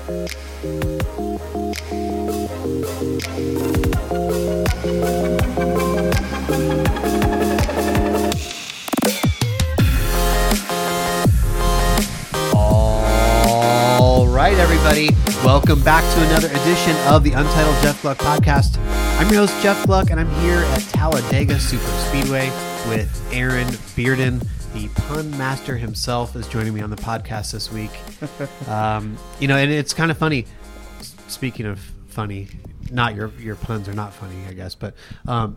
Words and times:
All 0.00 0.16
right, 14.26 14.56
everybody. 14.56 15.10
Welcome 15.44 15.82
back 15.82 16.02
to 16.14 16.22
another 16.24 16.48
edition 16.48 16.96
of 17.08 17.22
the 17.22 17.32
Untitled 17.32 17.76
Jeff 17.82 18.00
Gluck 18.00 18.16
podcast. 18.18 18.78
I'm 19.18 19.28
your 19.28 19.46
host, 19.46 19.62
Jeff 19.62 19.84
Gluck, 19.84 20.10
and 20.10 20.18
I'm 20.18 20.30
here 20.40 20.60
at 20.60 20.80
Talladega 20.80 21.60
Super 21.60 21.84
Speedway 22.08 22.48
with 22.88 23.28
Aaron 23.32 23.68
Bearden. 23.94 24.42
The 24.74 24.88
pun 24.94 25.30
master 25.32 25.76
himself 25.76 26.36
is 26.36 26.46
joining 26.48 26.72
me 26.74 26.80
on 26.80 26.90
the 26.90 26.96
podcast 26.96 27.52
this 27.52 27.70
week. 27.72 27.90
Um, 28.68 29.16
you 29.40 29.48
know, 29.48 29.56
and 29.56 29.70
it's 29.72 29.92
kind 29.92 30.10
of 30.10 30.18
funny. 30.18 30.46
Speaking 31.26 31.66
of 31.66 31.80
funny, 32.08 32.48
not 32.90 33.14
your 33.16 33.32
your 33.40 33.56
puns 33.56 33.88
are 33.88 33.94
not 33.94 34.12
funny, 34.12 34.36
I 34.48 34.52
guess, 34.52 34.74
but 34.74 34.94
um, 35.26 35.56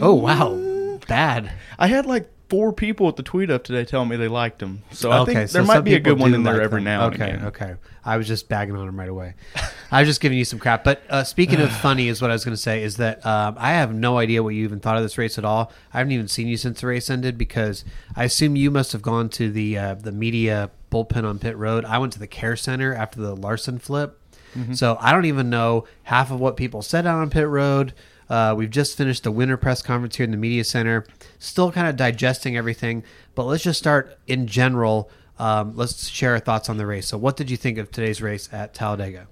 oh 0.00 0.14
wow, 0.14 0.98
bad. 1.06 1.52
I 1.78 1.86
had 1.86 2.06
like 2.06 2.28
four 2.48 2.72
people 2.72 3.08
at 3.08 3.16
the 3.16 3.22
tweet 3.22 3.50
up 3.50 3.62
today 3.64 3.84
telling 3.84 4.08
me 4.08 4.16
they 4.16 4.28
liked 4.28 4.58
them. 4.58 4.82
So 4.92 5.10
I 5.10 5.18
okay, 5.20 5.34
think 5.34 5.48
so 5.50 5.58
there 5.58 5.66
might 5.66 5.80
be 5.80 5.94
a 5.94 6.00
good 6.00 6.18
one 6.18 6.32
in 6.34 6.42
there 6.42 6.54
like 6.54 6.62
every 6.62 6.78
them. 6.78 6.84
now 6.84 7.06
okay, 7.08 7.24
and 7.30 7.34
again. 7.36 7.44
Okay, 7.48 7.74
I 8.04 8.16
was 8.16 8.26
just 8.26 8.48
bagging 8.48 8.74
on 8.76 8.88
him 8.88 8.98
right 8.98 9.08
away. 9.08 9.34
I 9.90 10.00
was 10.00 10.08
just 10.08 10.20
giving 10.20 10.38
you 10.38 10.44
some 10.44 10.58
crap. 10.58 10.84
But 10.84 11.02
uh, 11.10 11.24
speaking 11.24 11.60
of 11.60 11.70
funny, 11.80 12.08
is 12.08 12.20
what 12.22 12.30
I 12.30 12.34
was 12.34 12.44
going 12.44 12.54
to 12.56 12.60
say 12.62 12.82
is 12.82 12.96
that 12.96 13.24
um, 13.26 13.56
I 13.58 13.72
have 13.72 13.94
no 13.94 14.18
idea 14.18 14.42
what 14.42 14.50
you 14.50 14.64
even 14.64 14.80
thought 14.80 14.96
of 14.96 15.02
this 15.02 15.18
race 15.18 15.38
at 15.38 15.44
all. 15.44 15.72
I 15.92 15.98
haven't 15.98 16.12
even 16.12 16.28
seen 16.28 16.48
you 16.48 16.56
since 16.56 16.80
the 16.80 16.86
race 16.86 17.10
ended 17.10 17.36
because 17.38 17.84
I 18.16 18.24
assume 18.24 18.56
you 18.56 18.70
must 18.70 18.92
have 18.92 19.02
gone 19.02 19.28
to 19.30 19.50
the 19.50 19.76
uh, 19.78 19.94
the 19.94 20.12
media 20.12 20.70
bullpen 20.90 21.24
on 21.24 21.38
pit 21.38 21.56
road. 21.56 21.84
I 21.84 21.98
went 21.98 22.12
to 22.14 22.18
the 22.18 22.26
care 22.26 22.56
center 22.56 22.94
after 22.94 23.20
the 23.20 23.34
Larson 23.36 23.78
flip, 23.78 24.18
Mm-hmm. 24.56 24.72
so 24.72 24.96
I 24.98 25.12
don't 25.12 25.26
even 25.26 25.50
know 25.50 25.84
half 26.04 26.30
of 26.30 26.40
what 26.40 26.56
people 26.56 26.80
said 26.80 27.06
out 27.06 27.18
on 27.20 27.28
pit 27.28 27.46
road. 27.46 27.92
Uh, 28.28 28.54
we've 28.56 28.70
just 28.70 28.96
finished 28.96 29.24
the 29.24 29.30
winter 29.30 29.56
press 29.56 29.82
conference 29.82 30.16
here 30.16 30.24
in 30.24 30.30
the 30.30 30.36
media 30.36 30.64
center. 30.64 31.06
Still 31.38 31.72
kind 31.72 31.88
of 31.88 31.96
digesting 31.96 32.56
everything, 32.56 33.02
but 33.34 33.44
let's 33.44 33.62
just 33.62 33.78
start 33.78 34.18
in 34.26 34.46
general. 34.46 35.10
Um, 35.38 35.74
let's 35.76 36.08
share 36.08 36.32
our 36.32 36.40
thoughts 36.40 36.68
on 36.68 36.76
the 36.76 36.86
race. 36.86 37.08
So, 37.08 37.16
what 37.16 37.36
did 37.36 37.50
you 37.50 37.56
think 37.56 37.78
of 37.78 37.90
today's 37.90 38.20
race 38.20 38.48
at 38.52 38.74
Talladega? 38.74 39.28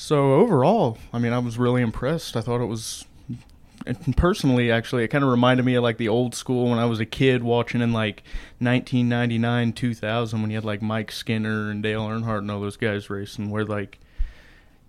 So 0.00 0.32
overall, 0.32 0.96
I 1.12 1.18
mean, 1.18 1.34
I 1.34 1.38
was 1.40 1.58
really 1.58 1.82
impressed. 1.82 2.34
I 2.34 2.40
thought 2.40 2.62
it 2.62 2.66
was 2.66 3.04
personally 4.16 4.70
actually 4.70 5.04
it 5.04 5.08
kind 5.08 5.24
of 5.24 5.30
reminded 5.30 5.64
me 5.64 5.74
of 5.74 5.82
like 5.82 5.96
the 5.96 6.08
old 6.08 6.34
school 6.34 6.70
when 6.70 6.78
I 6.78 6.84
was 6.84 7.00
a 7.00 7.06
kid 7.06 7.42
watching 7.42 7.80
in 7.80 7.92
like 7.92 8.22
1999 8.58 9.72
2000 9.72 10.40
when 10.40 10.50
you 10.50 10.56
had 10.56 10.64
like 10.64 10.82
Mike 10.82 11.10
Skinner 11.12 11.70
and 11.70 11.82
Dale 11.82 12.06
Earnhardt 12.06 12.38
and 12.38 12.50
all 12.50 12.60
those 12.60 12.76
guys 12.76 13.10
racing 13.10 13.50
where 13.50 13.64
like 13.64 13.98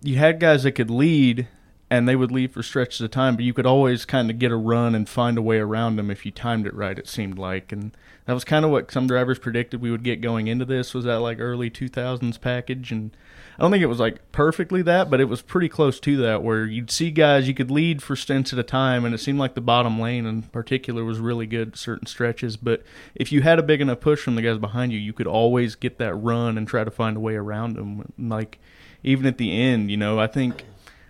you 0.02 0.18
had 0.18 0.40
guys 0.40 0.64
that 0.64 0.74
could 0.74 0.90
lead 0.90 1.48
and 1.92 2.08
they 2.08 2.16
would 2.16 2.32
lead 2.32 2.54
for 2.54 2.64
stretches 2.64 3.02
of 3.02 3.12
time 3.12 3.36
but 3.36 3.44
you 3.44 3.54
could 3.54 3.66
always 3.66 4.06
kind 4.06 4.32
of 4.32 4.40
get 4.40 4.50
a 4.50 4.56
run 4.56 4.96
and 4.96 5.10
find 5.10 5.38
a 5.38 5.42
way 5.42 5.58
around 5.58 5.98
them 5.98 6.10
if 6.10 6.26
you 6.26 6.32
timed 6.32 6.66
it 6.66 6.74
right 6.74 6.98
it 6.98 7.08
seemed 7.08 7.38
like. 7.38 7.72
And 7.72 7.92
that 8.26 8.34
was 8.34 8.46
kind 8.46 8.64
of 8.64 8.72
what 8.72 8.92
some 8.92 9.08
drivers 9.08 9.40
predicted 9.40 9.82
we 9.82 9.92
would 9.92 10.04
get 10.04 10.22
going 10.22 10.48
into 10.48 10.64
this 10.64 10.94
was 10.94 11.06
that 11.06 11.20
like 11.20 11.40
early 11.40 11.70
2000s 11.70 12.40
package. 12.40 12.92
And 12.92 13.12
I 13.58 13.64
don't 13.64 13.72
think 13.72 13.84
it 13.84 13.88
was 13.88 14.00
like 14.00 14.32
perfectly 14.32 14.82
that, 14.84 15.10
but 15.10 15.20
it 15.20 15.26
was 15.26 15.42
pretty 15.42 15.68
close 15.68 16.00
to 16.00 16.18
that 16.18 16.44
where 16.44 16.66
you'd 16.66 16.90
see 16.90 17.12
guys 17.12 17.48
you 17.48 17.54
could 17.54 17.70
lead 17.70 18.02
for 18.02 18.16
stints 18.16 18.54
at 18.54 18.60
a 18.60 18.64
time 18.64 19.04
and 19.04 19.14
it 19.14 19.18
seemed 19.18 19.40
like 19.40 19.56
the 19.56 19.62
bottom 19.62 20.00
lane 20.00 20.26
in 20.26 20.44
particular 20.44 21.04
was 21.04 21.20
really 21.20 21.46
good 21.46 21.76
certain 21.76 22.08
stretches, 22.08 22.56
but 22.56 22.84
if 23.16 23.32
you 23.34 23.42
had 23.42 23.60
a 23.60 23.64
big 23.64 23.82
enough 23.82 24.00
push 24.00 24.22
from 24.22 24.36
the 24.36 24.42
guys 24.42 24.58
behind 24.58 24.94
you, 24.94 25.00
you 25.00 25.12
could 25.12 25.28
always 25.28 25.76
get 25.76 25.98
that 25.98 26.16
run 26.16 26.58
and 26.58 26.68
try 26.68 26.86
to 26.86 26.92
find 26.92 27.18
a 27.18 27.20
way 27.20 27.36
around 27.36 27.76
them. 27.76 28.14
Like 28.18 28.60
even 29.04 29.26
at 29.26 29.38
the 29.38 29.60
end, 29.60 29.92
you 29.92 29.98
know, 29.98 30.20
I 30.20 30.28
think 30.28 30.64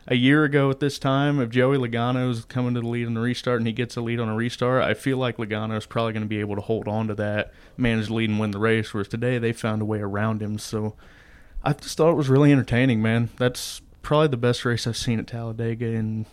a 0.07 0.15
year 0.15 0.43
ago 0.43 0.69
at 0.69 0.79
this 0.79 0.97
time, 0.97 1.39
if 1.39 1.49
Joey 1.49 1.77
Logano's 1.77 2.45
coming 2.45 2.73
to 2.73 2.81
the 2.81 2.87
lead 2.87 3.07
in 3.07 3.13
the 3.13 3.21
restart 3.21 3.59
and 3.59 3.67
he 3.67 3.73
gets 3.73 3.95
a 3.95 4.01
lead 4.01 4.19
on 4.19 4.29
a 4.29 4.35
restart, 4.35 4.83
I 4.83 4.93
feel 4.93 5.17
like 5.17 5.37
Logano's 5.37 5.85
probably 5.85 6.13
going 6.13 6.23
to 6.23 6.29
be 6.29 6.39
able 6.39 6.55
to 6.55 6.61
hold 6.61 6.87
on 6.87 7.07
to 7.07 7.15
that, 7.15 7.53
manage 7.77 8.07
the 8.07 8.13
lead 8.13 8.29
and 8.29 8.39
win 8.39 8.51
the 8.51 8.59
race. 8.59 8.93
Whereas 8.93 9.07
today 9.07 9.37
they 9.37 9.53
found 9.53 9.81
a 9.81 9.85
way 9.85 9.99
around 9.99 10.41
him. 10.41 10.57
So 10.57 10.95
I 11.63 11.73
just 11.73 11.97
thought 11.97 12.11
it 12.11 12.15
was 12.17 12.29
really 12.29 12.51
entertaining, 12.51 13.01
man. 13.01 13.29
That's 13.37 13.81
probably 14.01 14.29
the 14.29 14.37
best 14.37 14.65
race 14.65 14.87
I've 14.87 14.97
seen 14.97 15.19
at 15.19 15.27
Talladega 15.27 15.85
in 15.85 16.25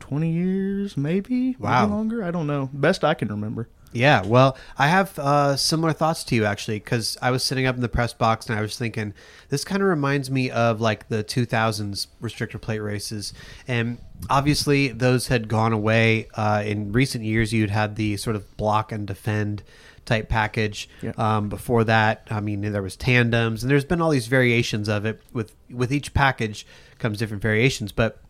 20 0.00 0.30
years, 0.30 0.96
maybe. 0.96 1.56
Wow. 1.58 1.82
Maybe 1.82 1.92
longer. 1.92 2.24
I 2.24 2.30
don't 2.30 2.46
know. 2.46 2.70
Best 2.72 3.04
I 3.04 3.14
can 3.14 3.28
remember. 3.28 3.68
Yeah, 3.92 4.24
well, 4.24 4.56
I 4.78 4.88
have 4.88 5.18
uh, 5.18 5.56
similar 5.56 5.92
thoughts 5.92 6.24
to 6.24 6.34
you 6.34 6.44
actually 6.44 6.78
because 6.78 7.18
I 7.20 7.30
was 7.30 7.44
sitting 7.44 7.66
up 7.66 7.74
in 7.74 7.82
the 7.82 7.88
press 7.88 8.12
box 8.12 8.48
and 8.48 8.58
I 8.58 8.62
was 8.62 8.76
thinking 8.76 9.14
this 9.50 9.64
kind 9.64 9.82
of 9.82 9.88
reminds 9.88 10.30
me 10.30 10.50
of 10.50 10.80
like 10.80 11.08
the 11.08 11.22
2000s 11.22 12.06
restrictor 12.22 12.60
plate 12.60 12.80
races, 12.80 13.34
and 13.68 13.98
obviously 14.30 14.88
those 14.88 15.28
had 15.28 15.48
gone 15.48 15.72
away 15.72 16.28
uh, 16.34 16.62
in 16.64 16.92
recent 16.92 17.24
years. 17.24 17.52
You'd 17.52 17.70
had 17.70 17.96
the 17.96 18.16
sort 18.16 18.36
of 18.36 18.56
block 18.56 18.92
and 18.92 19.06
defend 19.06 19.62
type 20.04 20.28
package. 20.28 20.88
Yeah. 21.00 21.12
Um, 21.16 21.48
before 21.48 21.84
that, 21.84 22.26
I 22.30 22.40
mean, 22.40 22.60
there 22.60 22.82
was 22.82 22.96
tandems, 22.96 23.62
and 23.62 23.70
there's 23.70 23.84
been 23.84 24.00
all 24.00 24.10
these 24.10 24.26
variations 24.26 24.88
of 24.88 25.04
it. 25.04 25.20
With 25.32 25.54
with 25.70 25.92
each 25.92 26.14
package 26.14 26.66
comes 26.98 27.18
different 27.18 27.42
variations, 27.42 27.92
but 27.92 28.21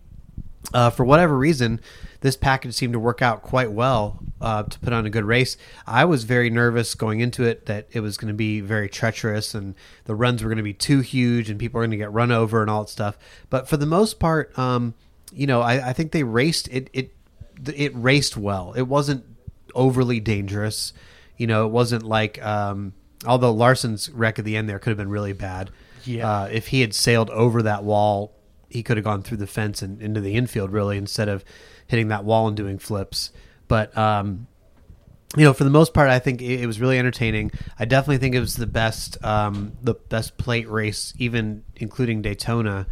uh, 0.72 0.90
for 0.90 1.04
whatever 1.04 1.36
reason, 1.36 1.80
this 2.20 2.36
package 2.36 2.74
seemed 2.74 2.92
to 2.92 2.98
work 3.00 3.20
out 3.20 3.42
quite 3.42 3.72
well 3.72 4.20
uh, 4.40 4.62
to 4.62 4.78
put 4.78 4.92
on 4.92 5.06
a 5.06 5.10
good 5.10 5.24
race. 5.24 5.56
I 5.86 6.04
was 6.04 6.24
very 6.24 6.50
nervous 6.50 6.94
going 6.94 7.20
into 7.20 7.42
it 7.44 7.66
that 7.66 7.88
it 7.90 8.00
was 8.00 8.16
going 8.16 8.28
to 8.28 8.34
be 8.34 8.60
very 8.60 8.88
treacherous 8.88 9.54
and 9.54 9.74
the 10.04 10.14
runs 10.14 10.42
were 10.42 10.48
going 10.48 10.58
to 10.58 10.62
be 10.62 10.72
too 10.72 11.00
huge 11.00 11.50
and 11.50 11.58
people 11.58 11.78
were 11.78 11.82
going 11.82 11.90
to 11.92 11.96
get 11.96 12.12
run 12.12 12.30
over 12.30 12.62
and 12.62 12.70
all 12.70 12.84
that 12.84 12.90
stuff. 12.90 13.18
But 13.50 13.68
for 13.68 13.76
the 13.76 13.86
most 13.86 14.20
part, 14.20 14.56
um, 14.58 14.94
you 15.32 15.46
know, 15.46 15.60
I, 15.60 15.90
I 15.90 15.92
think 15.92 16.12
they 16.12 16.22
raced 16.22 16.68
it. 16.68 16.88
It 16.92 17.14
it 17.74 17.92
raced 17.94 18.36
well. 18.36 18.72
It 18.76 18.82
wasn't 18.82 19.24
overly 19.74 20.20
dangerous. 20.20 20.92
You 21.36 21.46
know, 21.46 21.66
it 21.66 21.70
wasn't 21.70 22.04
like 22.04 22.42
um, 22.44 22.92
although 23.26 23.52
Larson's 23.52 24.10
wreck 24.10 24.38
at 24.38 24.44
the 24.44 24.56
end 24.56 24.68
there 24.68 24.78
could 24.78 24.90
have 24.90 24.98
been 24.98 25.10
really 25.10 25.32
bad. 25.32 25.70
Yeah. 26.04 26.28
Uh, 26.28 26.44
if 26.46 26.68
he 26.68 26.80
had 26.80 26.94
sailed 26.94 27.30
over 27.30 27.62
that 27.62 27.84
wall, 27.84 28.34
he 28.72 28.82
could 28.82 28.96
have 28.96 29.04
gone 29.04 29.22
through 29.22 29.38
the 29.38 29.46
fence 29.46 29.82
and 29.82 30.00
into 30.00 30.20
the 30.20 30.34
infield 30.34 30.72
really 30.72 30.96
instead 30.96 31.28
of 31.28 31.44
hitting 31.86 32.08
that 32.08 32.24
wall 32.24 32.48
and 32.48 32.56
doing 32.56 32.78
flips. 32.78 33.30
But 33.68 33.96
um, 33.96 34.46
you 35.36 35.44
know, 35.44 35.52
for 35.52 35.64
the 35.64 35.70
most 35.70 35.94
part, 35.94 36.10
I 36.10 36.18
think 36.18 36.42
it, 36.42 36.66
was 36.66 36.80
really 36.80 36.98
entertaining. 36.98 37.52
I 37.78 37.84
definitely 37.86 38.18
think 38.18 38.34
it 38.34 38.40
was 38.40 38.56
the 38.56 38.66
best, 38.66 39.22
um, 39.24 39.72
the 39.82 39.94
best 39.94 40.36
plate 40.36 40.68
race, 40.68 41.14
even 41.18 41.64
including 41.76 42.20
Daytona, 42.20 42.86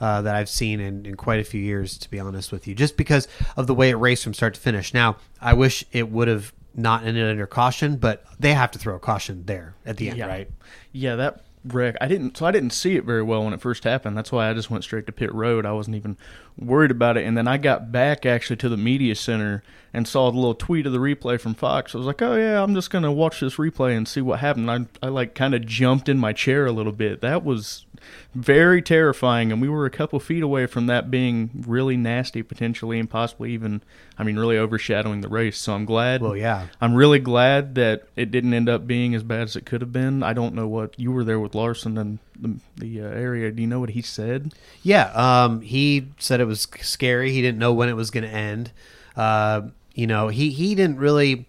uh, 0.00 0.22
that 0.22 0.34
I've 0.34 0.48
seen 0.48 0.80
in, 0.80 1.06
in 1.06 1.14
quite 1.14 1.38
a 1.38 1.44
few 1.44 1.60
years. 1.60 1.96
To 1.98 2.10
be 2.10 2.18
honest 2.18 2.50
with 2.50 2.66
you, 2.66 2.74
just 2.74 2.96
because 2.96 3.28
of 3.56 3.66
the 3.68 3.74
way 3.74 3.90
it 3.90 3.94
raced 3.94 4.24
from 4.24 4.34
start 4.34 4.54
to 4.54 4.60
finish. 4.60 4.92
Now, 4.92 5.16
I 5.40 5.54
wish 5.54 5.84
it 5.92 6.10
would 6.10 6.26
have 6.26 6.52
not 6.74 7.04
ended 7.04 7.28
under 7.30 7.46
caution, 7.46 7.96
but 7.96 8.24
they 8.40 8.52
have 8.52 8.72
to 8.72 8.78
throw 8.80 8.96
a 8.96 8.98
caution 8.98 9.44
there 9.46 9.76
at 9.86 9.96
the 9.96 10.08
end, 10.08 10.18
Yeah. 10.18 10.26
right? 10.26 10.50
Yeah, 10.90 11.16
that 11.16 11.44
wreck. 11.64 11.96
I 12.00 12.08
didn't. 12.08 12.36
So 12.36 12.46
I 12.46 12.50
didn't 12.50 12.70
see 12.70 12.96
it 12.96 13.04
very 13.04 13.22
well 13.22 13.44
when 13.44 13.52
it 13.52 13.60
first 13.60 13.84
happened. 13.84 14.16
That's 14.16 14.32
why 14.32 14.48
I 14.48 14.54
just 14.54 14.70
went 14.70 14.84
straight 14.84 15.06
to 15.06 15.12
pit 15.12 15.32
road. 15.34 15.66
I 15.66 15.72
wasn't 15.72 15.96
even 15.96 16.16
worried 16.58 16.90
about 16.90 17.16
it. 17.16 17.24
And 17.24 17.36
then 17.36 17.48
I 17.48 17.56
got 17.56 17.90
back 17.90 18.26
actually 18.26 18.56
to 18.56 18.68
the 18.68 18.76
media 18.76 19.14
center 19.14 19.62
and 19.92 20.06
saw 20.06 20.30
the 20.30 20.36
little 20.36 20.54
tweet 20.54 20.86
of 20.86 20.92
the 20.92 20.98
replay 20.98 21.40
from 21.40 21.54
Fox. 21.54 21.94
I 21.94 21.98
was 21.98 22.06
like, 22.06 22.22
oh 22.22 22.36
yeah, 22.36 22.62
I'm 22.62 22.74
just 22.74 22.90
gonna 22.90 23.12
watch 23.12 23.40
this 23.40 23.56
replay 23.56 23.96
and 23.96 24.06
see 24.06 24.20
what 24.20 24.40
happened. 24.40 24.70
I 24.70 24.86
I 25.02 25.08
like 25.08 25.34
kind 25.34 25.54
of 25.54 25.64
jumped 25.66 26.08
in 26.08 26.18
my 26.18 26.32
chair 26.32 26.66
a 26.66 26.72
little 26.72 26.92
bit. 26.92 27.20
That 27.20 27.44
was 27.44 27.86
very 28.34 28.82
terrifying, 28.82 29.52
and 29.52 29.60
we 29.60 29.68
were 29.68 29.86
a 29.86 29.90
couple 29.90 30.18
feet 30.18 30.42
away 30.42 30.66
from 30.66 30.86
that 30.86 31.10
being 31.10 31.64
really 31.66 31.96
nasty, 31.96 32.42
potentially, 32.42 32.98
and 32.98 33.08
possibly 33.08 33.52
even, 33.52 33.82
I 34.18 34.24
mean, 34.24 34.36
really 34.36 34.58
overshadowing 34.58 35.20
the 35.20 35.28
race. 35.28 35.58
So 35.58 35.74
I'm 35.74 35.84
glad. 35.84 36.20
Well, 36.20 36.36
yeah. 36.36 36.66
I'm 36.80 36.94
really 36.94 37.20
glad 37.20 37.76
that 37.76 38.08
it 38.16 38.30
didn't 38.30 38.52
end 38.52 38.68
up 38.68 38.86
being 38.86 39.14
as 39.14 39.22
bad 39.22 39.42
as 39.42 39.56
it 39.56 39.66
could 39.66 39.80
have 39.82 39.92
been. 39.92 40.22
I 40.22 40.32
don't 40.32 40.54
know 40.54 40.66
what 40.66 40.98
you 40.98 41.12
were 41.12 41.24
there 41.24 41.38
with 41.38 41.54
Larson 41.54 41.96
and 41.96 42.18
the, 42.38 42.56
the 42.76 43.00
uh, 43.02 43.04
area. 43.04 43.50
Do 43.52 43.62
you 43.62 43.68
know 43.68 43.80
what 43.80 43.90
he 43.90 44.02
said? 44.02 44.52
Yeah, 44.82 45.12
um, 45.14 45.60
he 45.60 46.08
said 46.18 46.40
it 46.40 46.46
was 46.46 46.66
scary. 46.80 47.30
He 47.30 47.40
didn't 47.40 47.58
know 47.58 47.72
when 47.72 47.88
it 47.88 47.96
was 47.96 48.10
going 48.10 48.24
to 48.24 48.30
end. 48.30 48.72
Uh, 49.16 49.68
you 49.94 50.08
know, 50.08 50.28
he 50.28 50.50
he 50.50 50.74
didn't 50.74 50.98
really. 50.98 51.46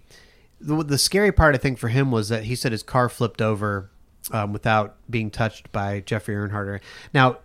The, 0.61 0.83
the 0.83 0.97
scary 0.97 1.31
part, 1.31 1.53
I 1.53 1.57
think, 1.57 1.77
for 1.77 1.89
him 1.89 2.11
was 2.11 2.29
that 2.29 2.45
he 2.45 2.55
said 2.55 2.71
his 2.71 2.83
car 2.83 3.09
flipped 3.09 3.41
over 3.41 3.89
um, 4.31 4.53
without 4.53 4.95
being 5.09 5.29
touched 5.29 5.71
by 5.71 6.01
Jeffrey 6.01 6.35
Earnhardt. 6.35 6.81
Now, 7.13 7.37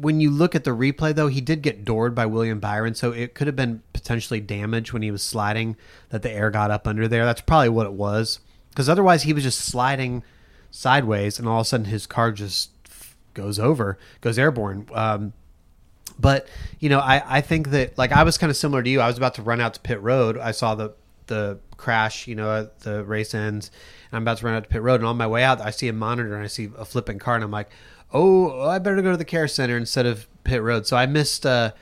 when 0.00 0.20
you 0.20 0.30
look 0.30 0.54
at 0.54 0.64
the 0.64 0.70
replay, 0.70 1.14
though, 1.14 1.28
he 1.28 1.40
did 1.40 1.62
get 1.62 1.84
doored 1.84 2.14
by 2.14 2.26
William 2.26 2.60
Byron, 2.60 2.94
so 2.94 3.12
it 3.12 3.34
could 3.34 3.46
have 3.46 3.56
been 3.56 3.82
potentially 3.92 4.40
damage 4.40 4.92
when 4.92 5.02
he 5.02 5.10
was 5.10 5.22
sliding 5.22 5.76
that 6.10 6.22
the 6.22 6.30
air 6.30 6.50
got 6.50 6.70
up 6.70 6.86
under 6.86 7.08
there. 7.08 7.24
That's 7.24 7.40
probably 7.40 7.70
what 7.70 7.86
it 7.86 7.92
was, 7.92 8.40
because 8.70 8.88
otherwise 8.88 9.22
he 9.22 9.32
was 9.32 9.42
just 9.42 9.60
sliding 9.60 10.22
sideways, 10.70 11.38
and 11.38 11.48
all 11.48 11.60
of 11.60 11.66
a 11.66 11.68
sudden 11.68 11.86
his 11.86 12.06
car 12.06 12.32
just 12.32 12.70
goes 13.34 13.58
over, 13.58 13.98
goes 14.20 14.38
airborne. 14.38 14.86
Um, 14.92 15.32
but 16.18 16.48
you 16.80 16.88
know, 16.88 16.98
I, 16.98 17.38
I 17.38 17.40
think 17.40 17.70
that 17.70 17.96
like 17.96 18.12
I 18.12 18.22
was 18.24 18.36
kind 18.38 18.50
of 18.50 18.56
similar 18.56 18.82
to 18.82 18.90
you. 18.90 19.00
I 19.00 19.06
was 19.06 19.16
about 19.16 19.34
to 19.34 19.42
run 19.42 19.60
out 19.60 19.74
to 19.74 19.80
pit 19.80 20.00
road. 20.02 20.36
I 20.36 20.50
saw 20.50 20.74
the 20.74 20.94
the 21.26 21.58
crash. 21.76 22.26
You 22.26 22.34
know, 22.34 22.68
the 22.80 23.04
race 23.04 23.34
ends, 23.34 23.70
I'm 24.12 24.22
about 24.22 24.38
to 24.38 24.46
run 24.46 24.54
out 24.54 24.64
to 24.64 24.68
pit 24.68 24.82
road, 24.82 25.00
and 25.00 25.06
on 25.06 25.16
my 25.16 25.26
way 25.26 25.44
out, 25.44 25.60
I 25.60 25.70
see 25.70 25.88
a 25.88 25.92
monitor 25.92 26.34
and 26.34 26.44
I 26.44 26.48
see 26.48 26.70
a 26.76 26.84
flipping 26.84 27.18
car, 27.18 27.34
and 27.34 27.44
I'm 27.44 27.50
like, 27.50 27.70
oh, 28.12 28.66
I 28.66 28.78
better 28.78 29.02
go 29.02 29.10
to 29.10 29.16
the 29.16 29.24
care 29.24 29.48
center 29.48 29.76
instead 29.76 30.06
of 30.06 30.26
pit 30.44 30.62
road. 30.62 30.86
So 30.86 30.96
I 30.96 31.06
missed. 31.06 31.44
Uh, 31.44 31.72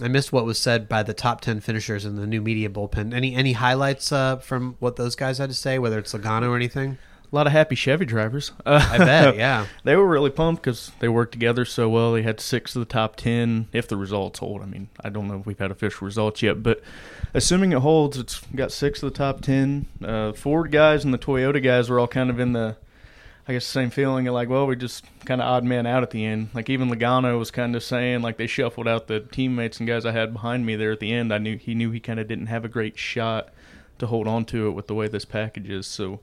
I 0.00 0.06
missed 0.06 0.32
what 0.32 0.44
was 0.44 0.60
said 0.60 0.88
by 0.88 1.02
the 1.02 1.12
top 1.12 1.40
ten 1.40 1.58
finishers 1.58 2.04
in 2.04 2.14
the 2.14 2.26
new 2.26 2.40
media 2.40 2.68
bullpen. 2.68 3.12
Any 3.12 3.34
any 3.34 3.54
highlights 3.54 4.12
uh, 4.12 4.36
from 4.36 4.76
what 4.78 4.94
those 4.94 5.16
guys 5.16 5.38
had 5.38 5.50
to 5.50 5.56
say, 5.56 5.78
whether 5.78 5.98
it's 5.98 6.14
Logano 6.14 6.50
or 6.50 6.56
anything? 6.56 6.98
A 7.30 7.34
lot 7.36 7.46
of 7.46 7.52
happy 7.52 7.74
Chevy 7.74 8.06
drivers. 8.06 8.52
Uh, 8.64 8.86
I 8.92 8.98
bet, 8.98 9.36
yeah. 9.36 9.66
they 9.84 9.96
were 9.96 10.06
really 10.06 10.30
pumped 10.30 10.62
because 10.62 10.92
they 11.00 11.08
worked 11.08 11.32
together 11.32 11.64
so 11.64 11.88
well. 11.88 12.12
They 12.12 12.22
had 12.22 12.40
six 12.40 12.74
of 12.74 12.80
the 12.80 12.86
top 12.86 13.16
ten, 13.16 13.68
if 13.72 13.86
the 13.86 13.96
results 13.96 14.38
hold. 14.38 14.62
I 14.62 14.66
mean, 14.66 14.88
I 15.02 15.10
don't 15.10 15.28
know 15.28 15.40
if 15.40 15.46
we've 15.46 15.58
had 15.58 15.70
official 15.70 16.06
results 16.06 16.42
yet, 16.42 16.62
but 16.62 16.80
assuming 17.34 17.72
it 17.72 17.80
holds, 17.80 18.16
it's 18.16 18.40
got 18.54 18.72
six 18.72 19.02
of 19.02 19.12
the 19.12 19.18
top 19.18 19.42
ten. 19.42 19.86
Uh, 20.02 20.32
Ford 20.32 20.72
guys 20.72 21.04
and 21.04 21.12
the 21.12 21.18
Toyota 21.18 21.62
guys 21.62 21.90
were 21.90 22.00
all 22.00 22.08
kind 22.08 22.30
of 22.30 22.40
in 22.40 22.54
the 22.54 22.76
I 23.48 23.54
guess 23.54 23.64
the 23.64 23.72
same 23.72 23.88
feeling 23.88 24.28
of 24.28 24.34
like, 24.34 24.50
well, 24.50 24.66
we 24.66 24.76
just 24.76 25.06
kind 25.24 25.40
of 25.40 25.46
odd 25.46 25.64
man 25.64 25.86
out 25.86 26.02
at 26.02 26.10
the 26.10 26.22
end. 26.26 26.50
Like 26.52 26.68
even 26.68 26.90
Logano 26.90 27.38
was 27.38 27.50
kind 27.50 27.74
of 27.74 27.82
saying 27.82 28.20
like 28.20 28.36
they 28.36 28.46
shuffled 28.46 28.86
out 28.86 29.06
the 29.06 29.20
teammates 29.20 29.78
and 29.78 29.88
guys 29.88 30.04
I 30.04 30.12
had 30.12 30.34
behind 30.34 30.66
me 30.66 30.76
there 30.76 30.92
at 30.92 31.00
the 31.00 31.10
end. 31.14 31.32
I 31.32 31.38
knew 31.38 31.56
he 31.56 31.74
knew 31.74 31.90
he 31.90 31.98
kind 31.98 32.20
of 32.20 32.28
didn't 32.28 32.46
have 32.46 32.66
a 32.66 32.68
great 32.68 32.98
shot 32.98 33.48
to 34.00 34.06
hold 34.06 34.28
on 34.28 34.44
to 34.46 34.68
it 34.68 34.72
with 34.72 34.86
the 34.86 34.94
way 34.94 35.08
this 35.08 35.24
package 35.24 35.70
is. 35.70 35.86
So 35.86 36.20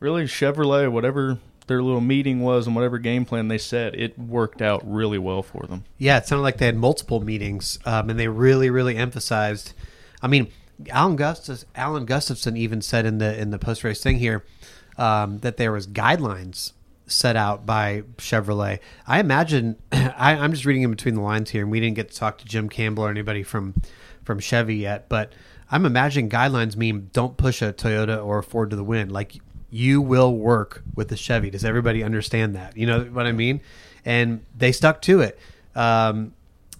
really, 0.00 0.24
Chevrolet, 0.24 0.90
whatever 0.90 1.38
their 1.66 1.82
little 1.82 2.00
meeting 2.00 2.40
was 2.40 2.66
and 2.66 2.76
whatever 2.76 2.98
game 2.98 3.24
plan 3.24 3.48
they 3.48 3.58
set, 3.58 3.94
it 3.94 4.18
worked 4.18 4.62
out 4.62 4.82
really 4.84 5.18
well 5.18 5.42
for 5.42 5.66
them. 5.66 5.84
Yeah, 5.98 6.18
it 6.18 6.26
sounded 6.26 6.42
like 6.42 6.58
they 6.58 6.66
had 6.66 6.76
multiple 6.76 7.20
meetings, 7.20 7.78
um, 7.84 8.10
and 8.10 8.18
they 8.18 8.28
really, 8.28 8.70
really 8.70 8.96
emphasized. 8.96 9.72
I 10.22 10.28
mean, 10.28 10.48
Alan 10.90 11.16
Gustus, 11.16 11.64
Alan 11.74 12.04
Gustafson 12.04 12.56
even 12.56 12.82
said 12.82 13.06
in 13.06 13.18
the 13.18 13.38
in 13.40 13.50
the 13.50 13.58
post 13.58 13.82
race 13.84 14.02
thing 14.02 14.18
here 14.18 14.44
um, 14.98 15.38
that 15.38 15.56
there 15.56 15.72
was 15.72 15.86
guidelines 15.86 16.72
set 17.06 17.36
out 17.36 17.64
by 17.64 18.02
Chevrolet. 18.18 18.80
I 19.06 19.20
imagine 19.20 19.76
I, 19.92 20.32
am 20.32 20.52
just 20.52 20.64
reading 20.64 20.82
in 20.82 20.90
between 20.90 21.14
the 21.14 21.20
lines 21.20 21.50
here, 21.50 21.62
and 21.62 21.70
we 21.70 21.80
didn't 21.80 21.96
get 21.96 22.10
to 22.10 22.16
talk 22.16 22.38
to 22.38 22.44
Jim 22.44 22.68
Campbell 22.68 23.04
or 23.04 23.10
anybody 23.10 23.42
from 23.42 23.74
from 24.24 24.40
Chevy 24.40 24.76
yet, 24.76 25.08
but 25.08 25.32
I'm 25.70 25.86
imagining 25.86 26.28
guidelines 26.28 26.76
mean 26.76 27.10
don't 27.12 27.36
push 27.36 27.62
a 27.62 27.72
Toyota 27.72 28.24
or 28.24 28.38
a 28.38 28.42
Ford 28.42 28.70
to 28.70 28.76
the 28.76 28.84
wind. 28.84 29.10
Like 29.10 29.36
you 29.76 30.00
will 30.00 30.34
work 30.34 30.82
with 30.94 31.08
the 31.08 31.16
Chevy. 31.16 31.50
Does 31.50 31.64
everybody 31.64 32.02
understand 32.02 32.56
that? 32.56 32.76
You 32.76 32.86
know 32.86 33.04
what 33.04 33.26
I 33.26 33.32
mean? 33.32 33.60
And 34.04 34.44
they 34.56 34.72
stuck 34.72 35.02
to 35.02 35.20
it. 35.20 35.38
Um, 35.74 36.32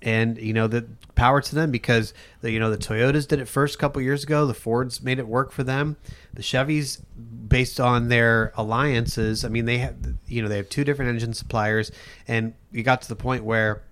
and 0.03 0.39
you 0.39 0.53
know 0.53 0.67
the 0.67 0.87
power 1.15 1.41
to 1.41 1.55
them 1.55 1.71
because 1.71 2.15
the, 2.41 2.51
you 2.51 2.61
know 2.61 2.71
the 2.71 2.79
Toyotas 2.79 3.27
did 3.27 3.41
it 3.41 3.49
first 3.49 3.75
a 3.75 3.79
couple 3.79 4.01
years 4.01 4.25
ago. 4.25 4.47
The 4.47 4.55
Fords 4.55 5.03
made 5.03 5.19
it 5.19 5.27
work 5.27 5.53
for 5.53 5.63
them. 5.63 5.97
The 6.35 6.43
Chevys, 6.43 7.01
based 7.49 7.81
on 7.81 8.09
their 8.09 8.53
alliances, 8.57 9.45
I 9.45 9.49
mean 9.49 9.65
they 9.65 9.79
have 9.79 9.97
you 10.27 10.43
know 10.43 10.49
they 10.49 10.59
have 10.59 10.69
two 10.69 10.85
different 10.85 11.11
engine 11.11 11.35
suppliers, 11.35 11.91
and 12.29 12.55
you 12.73 12.83
got 12.83 13.03
to 13.03 13.09
the 13.09 13.17
point 13.17 13.45
where 13.45 13.83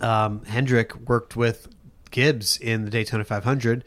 um, 0.00 0.44
Hendrick 0.44 0.94
worked 1.08 1.36
with 1.36 1.68
Gibbs 2.10 2.56
in 2.58 2.84
the 2.84 2.90
Daytona 2.90 3.24
500, 3.24 3.84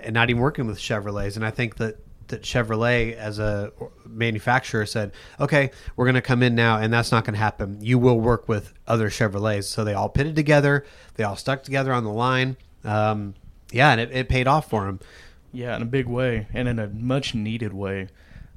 and 0.00 0.14
not 0.14 0.30
even 0.30 0.42
working 0.42 0.66
with 0.66 0.78
Chevrolets. 0.78 1.36
And 1.36 1.44
I 1.44 1.50
think 1.50 1.76
that 1.76 1.98
that 2.28 2.42
Chevrolet 2.42 3.14
as 3.14 3.38
a 3.38 3.72
manufacturer 4.06 4.86
said, 4.86 5.12
"Okay, 5.40 5.70
we're 5.96 6.06
going 6.06 6.14
to 6.14 6.22
come 6.22 6.42
in 6.42 6.54
now, 6.54 6.78
and 6.78 6.92
that's 6.92 7.12
not 7.12 7.24
going 7.24 7.34
to 7.34 7.40
happen. 7.40 7.78
You 7.80 7.98
will 7.98 8.20
work 8.20 8.48
with 8.48 8.72
other 8.86 9.10
Chevrolets." 9.10 9.64
So 9.64 9.84
they 9.84 9.94
all 9.94 10.08
pitted 10.08 10.36
together. 10.36 10.84
They 11.14 11.24
all 11.24 11.36
stuck 11.36 11.62
together 11.62 11.92
on 11.92 12.04
the 12.04 12.12
line. 12.12 12.56
Um, 12.84 13.34
yeah, 13.70 13.90
and 13.90 14.00
it, 14.00 14.10
it 14.12 14.28
paid 14.28 14.46
off 14.46 14.70
for 14.70 14.86
them. 14.86 15.00
Yeah, 15.52 15.76
in 15.76 15.82
a 15.82 15.86
big 15.86 16.06
way, 16.06 16.46
and 16.52 16.68
in 16.68 16.78
a 16.78 16.88
much 16.88 17.34
needed 17.34 17.72
way. 17.72 18.08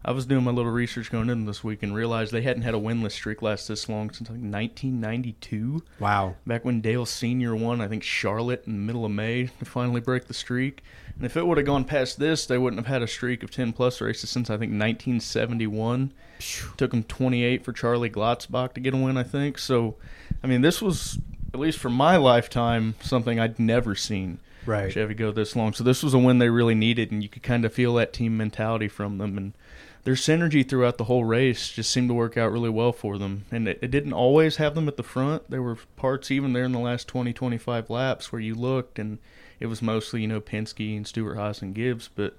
I 0.04 0.12
was 0.12 0.26
doing 0.26 0.44
my 0.44 0.52
little 0.52 0.72
research 0.72 1.12
going 1.12 1.30
into 1.30 1.46
this 1.46 1.64
week 1.64 1.84
and 1.84 1.94
realized 1.94 2.32
they 2.32 2.42
hadn't 2.42 2.64
had 2.64 2.74
a 2.74 2.80
winless 2.80 3.12
streak 3.12 3.42
last 3.42 3.68
this 3.68 3.88
long 3.88 4.10
since 4.10 4.30
like 4.30 4.40
1992. 4.40 5.84
Wow! 6.00 6.36
Back 6.48 6.66
when 6.66 6.82
Dale 6.82 7.06
Senior 7.06 7.56
won, 7.56 7.82
I 7.82 7.88
think 7.88 8.02
Charlotte 8.02 8.64
in 8.66 8.74
the 8.74 8.80
middle 8.80 9.06
of 9.06 9.12
May 9.12 9.50
to 9.60 9.66
finally 9.66 10.02
break 10.02 10.26
the 10.26 10.34
streak. 10.34 10.84
And 11.16 11.26
if 11.26 11.38
it 11.38 11.46
would 11.46 11.58
have 11.58 11.68
gone 11.68 11.86
past 11.86 12.18
this, 12.18 12.48
they 12.48 12.58
wouldn't 12.58 12.80
have 12.80 12.92
had 12.92 13.04
a 13.04 13.08
streak 13.08 13.44
of 13.44 13.52
10 13.52 13.74
plus 13.74 14.02
races 14.02 14.30
since 14.30 14.50
I 14.50 14.54
think 14.54 14.72
1971. 14.72 16.14
Took 16.78 16.92
them 16.92 17.04
28 17.04 17.64
for 17.64 17.72
Charlie 17.72 18.10
Glotzbach 18.10 18.74
to 18.74 18.80
get 18.80 18.96
a 18.96 18.98
win, 18.98 19.18
I 19.18 19.24
think. 19.24 19.60
So, 19.60 19.98
I 20.44 20.48
mean, 20.48 20.62
this 20.62 20.82
was 20.82 21.20
at 21.54 21.60
least 21.60 21.78
for 21.78 21.90
my 21.90 22.18
lifetime 22.18 22.96
something 23.02 23.40
I'd 23.40 23.60
never 23.60 23.94
seen. 23.94 24.40
Right. 24.66 24.92
Chevy 24.92 25.14
go 25.14 25.32
this 25.32 25.56
long. 25.56 25.74
So 25.74 25.84
this 25.84 26.04
was 26.04 26.14
a 26.14 26.20
win 26.20 26.40
they 26.40 26.50
really 26.50 26.76
needed, 26.76 27.12
and 27.12 27.22
you 27.22 27.30
could 27.30 27.44
kind 27.44 27.66
of 27.66 27.74
feel 27.74 27.96
that 27.96 28.14
team 28.14 28.38
mentality 28.38 28.88
from 28.88 29.18
them. 29.18 29.38
And 29.38 29.54
their 30.04 30.16
synergy 30.16 30.68
throughout 30.68 30.98
the 30.98 31.04
whole 31.06 31.24
race 31.24 31.70
just 31.70 31.92
seemed 31.92 32.10
to 32.10 32.14
work 32.14 32.38
out 32.38 32.52
really 32.52 32.70
well 32.70 32.92
for 32.92 33.18
them. 33.18 33.46
And 33.52 33.68
it, 33.68 33.80
it, 33.82 33.92
didn't 33.92 34.14
always 34.14 34.56
have 34.58 34.76
them 34.76 34.88
at 34.88 34.98
the 34.98 35.04
front. 35.04 35.50
There 35.50 35.62
were 35.62 35.78
parts 35.96 36.32
even 36.32 36.54
there 36.54 36.64
in 36.64 36.72
the 36.72 36.80
last 36.80 37.08
20, 37.08 37.34
25 37.34 37.90
laps 37.90 38.32
where 38.32 38.42
you 38.42 38.56
looked 38.56 38.98
and– 38.98 39.20
it 39.62 39.68
was 39.68 39.82
mostly 39.82 40.22
you 40.22 40.28
know 40.28 40.42
Penske 40.42 40.98
and 40.98 41.08
Stewart-Haas 41.08 41.62
and 41.62 41.74
Gibbs, 41.74 42.10
but 42.14 42.36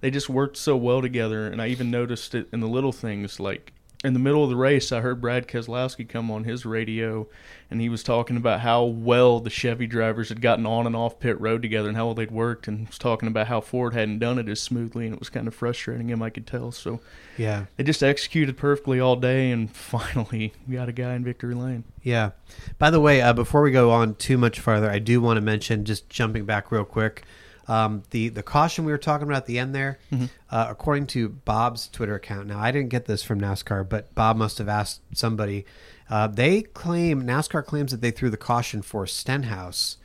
they 0.00 0.10
just 0.10 0.28
worked 0.28 0.58
so 0.58 0.76
well 0.76 1.00
together. 1.00 1.46
And 1.46 1.62
I 1.62 1.68
even 1.68 1.90
noticed 1.90 2.34
it 2.34 2.48
in 2.52 2.60
the 2.60 2.68
little 2.68 2.92
things 2.92 3.40
like 3.40 3.72
in 4.04 4.12
the 4.12 4.18
middle 4.18 4.44
of 4.44 4.50
the 4.50 4.56
race, 4.56 4.92
I 4.92 5.00
heard 5.00 5.22
Brad 5.22 5.48
Keselowski 5.48 6.06
come 6.06 6.30
on 6.30 6.44
his 6.44 6.66
radio, 6.66 7.26
and 7.70 7.80
he 7.80 7.88
was 7.88 8.02
talking 8.02 8.36
about 8.36 8.60
how 8.60 8.84
well 8.84 9.40
the 9.40 9.48
Chevy 9.48 9.86
drivers 9.86 10.28
had 10.28 10.42
gotten 10.42 10.66
on 10.66 10.86
and 10.86 10.94
off 10.94 11.18
pit 11.18 11.40
road 11.40 11.62
together, 11.62 11.88
and 11.88 11.96
how 11.96 12.04
well 12.04 12.14
they'd 12.14 12.30
worked, 12.30 12.68
and 12.68 12.86
was 12.86 12.98
talking 12.98 13.26
about 13.26 13.46
how 13.46 13.62
Ford 13.62 13.94
hadn't 13.94 14.18
done 14.18 14.38
it 14.38 14.46
as 14.46 14.60
smoothly, 14.60 15.06
and 15.06 15.14
it 15.14 15.18
was 15.18 15.30
kind 15.30 15.48
of 15.48 15.54
frustrating 15.54 16.10
him. 16.10 16.22
I 16.22 16.28
could 16.28 16.46
tell. 16.46 16.70
So, 16.70 17.00
yeah, 17.38 17.64
they 17.76 17.84
just 17.84 18.02
executed 18.02 18.58
perfectly 18.58 19.00
all 19.00 19.16
day, 19.16 19.50
and 19.50 19.70
finally 19.74 20.52
got 20.70 20.90
a 20.90 20.92
guy 20.92 21.14
in 21.14 21.24
victory 21.24 21.54
lane. 21.54 21.84
Yeah. 22.02 22.32
By 22.78 22.90
the 22.90 23.00
way, 23.00 23.22
uh, 23.22 23.32
before 23.32 23.62
we 23.62 23.70
go 23.70 23.90
on 23.90 24.16
too 24.16 24.36
much 24.36 24.60
farther, 24.60 24.90
I 24.90 24.98
do 24.98 25.22
want 25.22 25.38
to 25.38 25.40
mention, 25.40 25.86
just 25.86 26.10
jumping 26.10 26.44
back 26.44 26.70
real 26.70 26.84
quick. 26.84 27.24
Um, 27.66 28.02
the 28.10 28.28
the 28.28 28.42
caution 28.42 28.84
we 28.84 28.92
were 28.92 28.98
talking 28.98 29.26
about 29.26 29.38
at 29.38 29.46
the 29.46 29.58
end 29.58 29.74
there, 29.74 29.98
mm-hmm. 30.12 30.26
uh, 30.50 30.66
according 30.68 31.06
to 31.08 31.28
Bob's 31.28 31.88
Twitter 31.88 32.14
account. 32.14 32.46
Now 32.46 32.58
I 32.58 32.70
didn't 32.70 32.90
get 32.90 33.06
this 33.06 33.22
from 33.22 33.40
NASCAR, 33.40 33.88
but 33.88 34.14
Bob 34.14 34.36
must 34.36 34.58
have 34.58 34.68
asked 34.68 35.00
somebody. 35.14 35.64
Uh, 36.10 36.26
they 36.26 36.62
claim 36.62 37.22
NASCAR 37.22 37.64
claims 37.64 37.90
that 37.92 38.00
they 38.00 38.10
threw 38.10 38.28
the 38.28 38.36
caution 38.36 38.82
for 38.82 39.06
Stenhouse. 39.06 39.96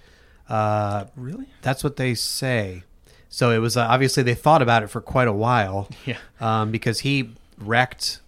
Uh, 0.48 1.06
really? 1.16 1.48
That's 1.62 1.84
what 1.84 1.98
they 1.98 2.16
say. 2.16 2.84
So 3.30 3.52
it 3.52 3.60
was 3.60 3.78
uh, 3.78 3.82
obviously 3.82 4.24
they 4.24 4.36
thought 4.36 4.62
about 4.62 4.84
it 4.84 4.88
for 4.88 5.02
quite 5.02 5.28
a 5.28 5.34
while. 5.34 5.90
Yeah. 6.06 6.18
Um, 6.40 6.72
because 6.72 7.00
he 7.00 7.32
wrecked 7.58 8.22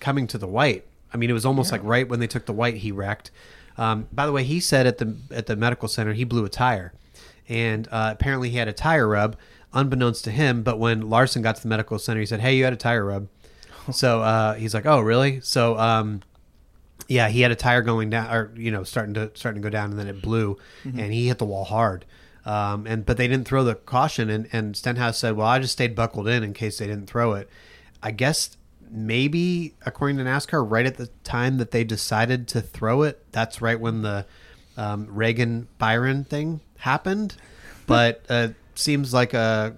coming 0.00 0.26
to 0.28 0.38
the 0.38 0.46
white. 0.46 0.84
I 1.12 1.16
mean, 1.16 1.30
it 1.30 1.32
was 1.32 1.46
almost 1.46 1.70
yeah. 1.70 1.78
like 1.78 1.80
right 1.84 2.08
when 2.08 2.20
they 2.20 2.26
took 2.26 2.44
the 2.44 2.52
white, 2.52 2.76
he 2.76 2.92
wrecked. 2.92 3.30
Um, 3.78 4.06
by 4.12 4.26
the 4.26 4.32
way, 4.32 4.44
he 4.44 4.60
said 4.60 4.86
at 4.86 4.98
the 4.98 5.16
at 5.30 5.46
the 5.46 5.56
medical 5.56 5.88
center 5.88 6.12
he 6.12 6.24
blew 6.24 6.44
a 6.44 6.48
tire 6.48 6.92
and 7.48 7.88
uh, 7.90 8.10
apparently 8.12 8.50
he 8.50 8.56
had 8.56 8.68
a 8.68 8.72
tire 8.72 9.08
rub, 9.08 9.36
unbeknownst 9.72 10.24
to 10.24 10.30
him. 10.30 10.62
But 10.62 10.78
when 10.78 11.08
Larson 11.08 11.42
got 11.42 11.56
to 11.56 11.62
the 11.62 11.68
medical 11.68 11.98
center, 11.98 12.20
he 12.20 12.26
said, 12.26 12.40
"Hey, 12.40 12.56
you 12.56 12.64
had 12.64 12.72
a 12.72 12.76
tire 12.76 13.04
rub." 13.04 13.28
so 13.92 14.22
uh, 14.22 14.54
he's 14.54 14.74
like, 14.74 14.86
"Oh, 14.86 15.00
really?" 15.00 15.40
So 15.40 15.78
um, 15.78 16.22
yeah, 17.08 17.28
he 17.28 17.42
had 17.42 17.50
a 17.50 17.56
tire 17.56 17.82
going 17.82 18.10
down, 18.10 18.32
or 18.34 18.52
you 18.56 18.70
know, 18.70 18.84
starting 18.84 19.14
to 19.14 19.30
starting 19.34 19.62
to 19.62 19.66
go 19.66 19.70
down, 19.70 19.90
and 19.90 19.98
then 19.98 20.08
it 20.08 20.22
blew, 20.22 20.56
mm-hmm. 20.84 20.98
and 20.98 21.12
he 21.12 21.28
hit 21.28 21.38
the 21.38 21.44
wall 21.44 21.64
hard. 21.64 22.04
Um, 22.44 22.86
and 22.86 23.04
but 23.04 23.16
they 23.16 23.26
didn't 23.26 23.46
throw 23.46 23.64
the 23.64 23.74
caution, 23.74 24.30
and, 24.30 24.48
and 24.52 24.76
Stenhouse 24.76 25.18
said, 25.18 25.36
"Well, 25.36 25.46
I 25.46 25.58
just 25.58 25.72
stayed 25.72 25.94
buckled 25.94 26.28
in 26.28 26.42
in 26.42 26.52
case 26.52 26.78
they 26.78 26.86
didn't 26.86 27.06
throw 27.08 27.34
it." 27.34 27.48
I 28.02 28.10
guess 28.12 28.56
maybe 28.90 29.74
according 29.84 30.16
to 30.18 30.24
NASCAR, 30.24 30.68
right 30.68 30.86
at 30.86 30.96
the 30.96 31.08
time 31.24 31.58
that 31.58 31.72
they 31.72 31.84
decided 31.84 32.46
to 32.48 32.60
throw 32.60 33.02
it, 33.02 33.24
that's 33.32 33.60
right 33.60 33.78
when 33.78 34.02
the 34.02 34.26
um, 34.76 35.06
Ragan 35.08 35.66
Byron 35.78 36.24
thing 36.24 36.60
happened, 36.78 37.36
but 37.86 38.24
uh, 38.28 38.48
seems 38.74 39.12
like 39.12 39.34
a 39.34 39.76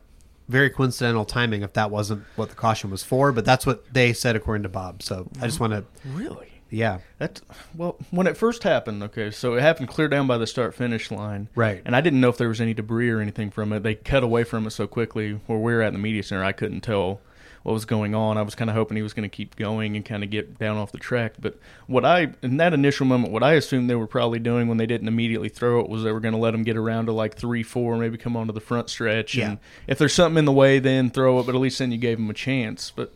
very 0.48 0.70
coincidental 0.70 1.24
timing 1.24 1.62
if 1.62 1.74
that 1.74 1.90
wasn't 1.90 2.24
what 2.36 2.48
the 2.48 2.54
caution 2.54 2.90
was 2.90 3.02
for. 3.02 3.32
But 3.32 3.44
that's 3.44 3.66
what 3.66 3.92
they 3.92 4.12
said 4.12 4.36
according 4.36 4.62
to 4.64 4.68
Bob. 4.68 5.02
So 5.02 5.28
I 5.40 5.46
just 5.46 5.60
want 5.60 5.72
to 5.72 5.84
really. 6.06 6.48
Yeah. 6.70 6.98
That's 7.18 7.40
well, 7.74 7.96
when 8.10 8.26
it 8.26 8.36
first 8.36 8.62
happened, 8.62 9.02
okay, 9.02 9.30
so 9.30 9.54
it 9.54 9.62
happened 9.62 9.88
clear 9.88 10.08
down 10.08 10.26
by 10.26 10.38
the 10.38 10.46
start 10.46 10.74
finish 10.74 11.10
line. 11.10 11.48
Right. 11.54 11.82
And 11.84 11.96
I 11.96 12.00
didn't 12.00 12.20
know 12.20 12.28
if 12.28 12.36
there 12.36 12.48
was 12.48 12.60
any 12.60 12.74
debris 12.74 13.10
or 13.10 13.20
anything 13.20 13.50
from 13.50 13.72
it. 13.72 13.82
They 13.82 13.94
cut 13.94 14.22
away 14.22 14.44
from 14.44 14.66
it 14.66 14.70
so 14.70 14.86
quickly 14.86 15.40
where 15.46 15.58
we 15.58 15.72
were 15.72 15.82
at 15.82 15.88
in 15.88 15.94
the 15.94 15.98
media 15.98 16.22
center, 16.22 16.44
I 16.44 16.52
couldn't 16.52 16.82
tell 16.82 17.20
what 17.62 17.72
was 17.72 17.84
going 17.84 18.14
on. 18.14 18.38
I 18.38 18.42
was 18.42 18.54
kind 18.54 18.70
of 18.70 18.76
hoping 18.76 18.96
he 18.96 19.02
was 19.02 19.12
going 19.12 19.28
to 19.28 19.34
keep 19.34 19.56
going 19.56 19.96
and 19.96 20.04
kind 20.04 20.22
of 20.22 20.30
get 20.30 20.58
down 20.58 20.76
off 20.76 20.92
the 20.92 20.98
track. 20.98 21.34
But 21.38 21.58
what 21.86 22.04
I, 22.04 22.32
in 22.42 22.56
that 22.58 22.72
initial 22.72 23.06
moment, 23.06 23.32
what 23.32 23.42
I 23.42 23.54
assumed 23.54 23.90
they 23.90 23.94
were 23.94 24.06
probably 24.06 24.38
doing 24.38 24.68
when 24.68 24.78
they 24.78 24.86
didn't 24.86 25.08
immediately 25.08 25.48
throw 25.48 25.80
it 25.80 25.88
was 25.88 26.02
they 26.02 26.12
were 26.12 26.20
going 26.20 26.34
to 26.34 26.40
let 26.40 26.54
him 26.54 26.62
get 26.62 26.76
around 26.76 27.06
to 27.06 27.12
like 27.12 27.36
three, 27.36 27.62
four, 27.62 27.96
maybe 27.96 28.16
come 28.16 28.36
onto 28.36 28.52
the 28.52 28.60
front 28.60 28.90
stretch. 28.90 29.34
Yeah. 29.34 29.50
And 29.50 29.58
if 29.86 29.98
there's 29.98 30.14
something 30.14 30.38
in 30.38 30.44
the 30.44 30.52
way, 30.52 30.78
then 30.78 31.10
throw 31.10 31.38
it. 31.40 31.46
But 31.46 31.54
at 31.54 31.60
least 31.60 31.78
then 31.78 31.92
you 31.92 31.98
gave 31.98 32.18
him 32.18 32.30
a 32.30 32.34
chance. 32.34 32.92
But 32.94 33.14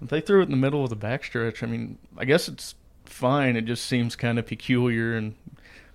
if 0.00 0.08
they 0.08 0.20
threw 0.20 0.40
it 0.40 0.44
in 0.46 0.50
the 0.50 0.56
middle 0.56 0.82
of 0.82 0.90
the 0.90 0.96
backstretch, 0.96 1.62
I 1.62 1.66
mean, 1.66 1.98
I 2.16 2.24
guess 2.24 2.48
it's 2.48 2.74
fine. 3.04 3.56
It 3.56 3.66
just 3.66 3.86
seems 3.86 4.16
kind 4.16 4.38
of 4.38 4.46
peculiar 4.46 5.14
and 5.14 5.34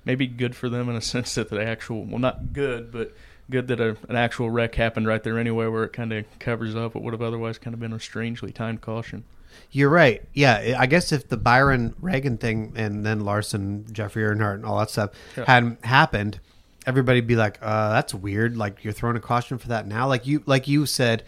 maybe 0.05 0.25
good 0.25 0.55
for 0.55 0.69
them 0.69 0.87
in 0.87 0.95
a 0.95 1.01
sense 1.01 1.35
that 1.35 1.49
the 1.49 1.61
actual, 1.61 2.05
well, 2.05 2.19
not 2.19 2.53
good, 2.53 2.91
but 2.91 3.13
good 3.49 3.67
that 3.67 3.79
a, 3.79 3.95
an 4.09 4.15
actual 4.15 4.49
wreck 4.49 4.75
happened 4.75 5.07
right 5.07 5.23
there 5.23 5.37
anyway, 5.39 5.67
where 5.67 5.83
it 5.83 5.93
kind 5.93 6.11
of 6.13 6.25
covers 6.39 6.75
up 6.75 6.95
what 6.95 7.03
would 7.03 7.13
have 7.13 7.21
otherwise 7.21 7.57
kind 7.57 7.73
of 7.73 7.79
been 7.79 7.93
a 7.93 7.99
strangely 7.99 8.51
timed 8.51 8.81
caution. 8.81 9.23
You're 9.71 9.89
right. 9.89 10.21
Yeah, 10.33 10.75
I 10.77 10.85
guess 10.85 11.11
if 11.11 11.29
the 11.29 11.37
Byron 11.37 11.95
Ragan 12.01 12.39
thing 12.39 12.73
and 12.75 13.05
then 13.05 13.21
Larson, 13.21 13.85
Jeffrey 13.91 14.23
Earnhardt, 14.23 14.55
and 14.55 14.65
all 14.65 14.77
that 14.79 14.89
stuff 14.89 15.11
Yeah. 15.35 15.45
hadn't 15.45 15.83
happened, 15.85 16.39
everybody'd 16.85 17.27
be 17.27 17.35
like, 17.35 17.57
uh, 17.61 17.89
"That's 17.89 18.13
weird." 18.13 18.55
Like 18.55 18.83
you're 18.83 18.93
throwing 18.93 19.17
a 19.17 19.21
caution 19.21 19.57
for 19.57 19.67
that 19.69 19.87
now. 19.87 20.07
Like 20.07 20.27
you, 20.27 20.43
like 20.45 20.67
you 20.67 20.85
said, 20.85 21.23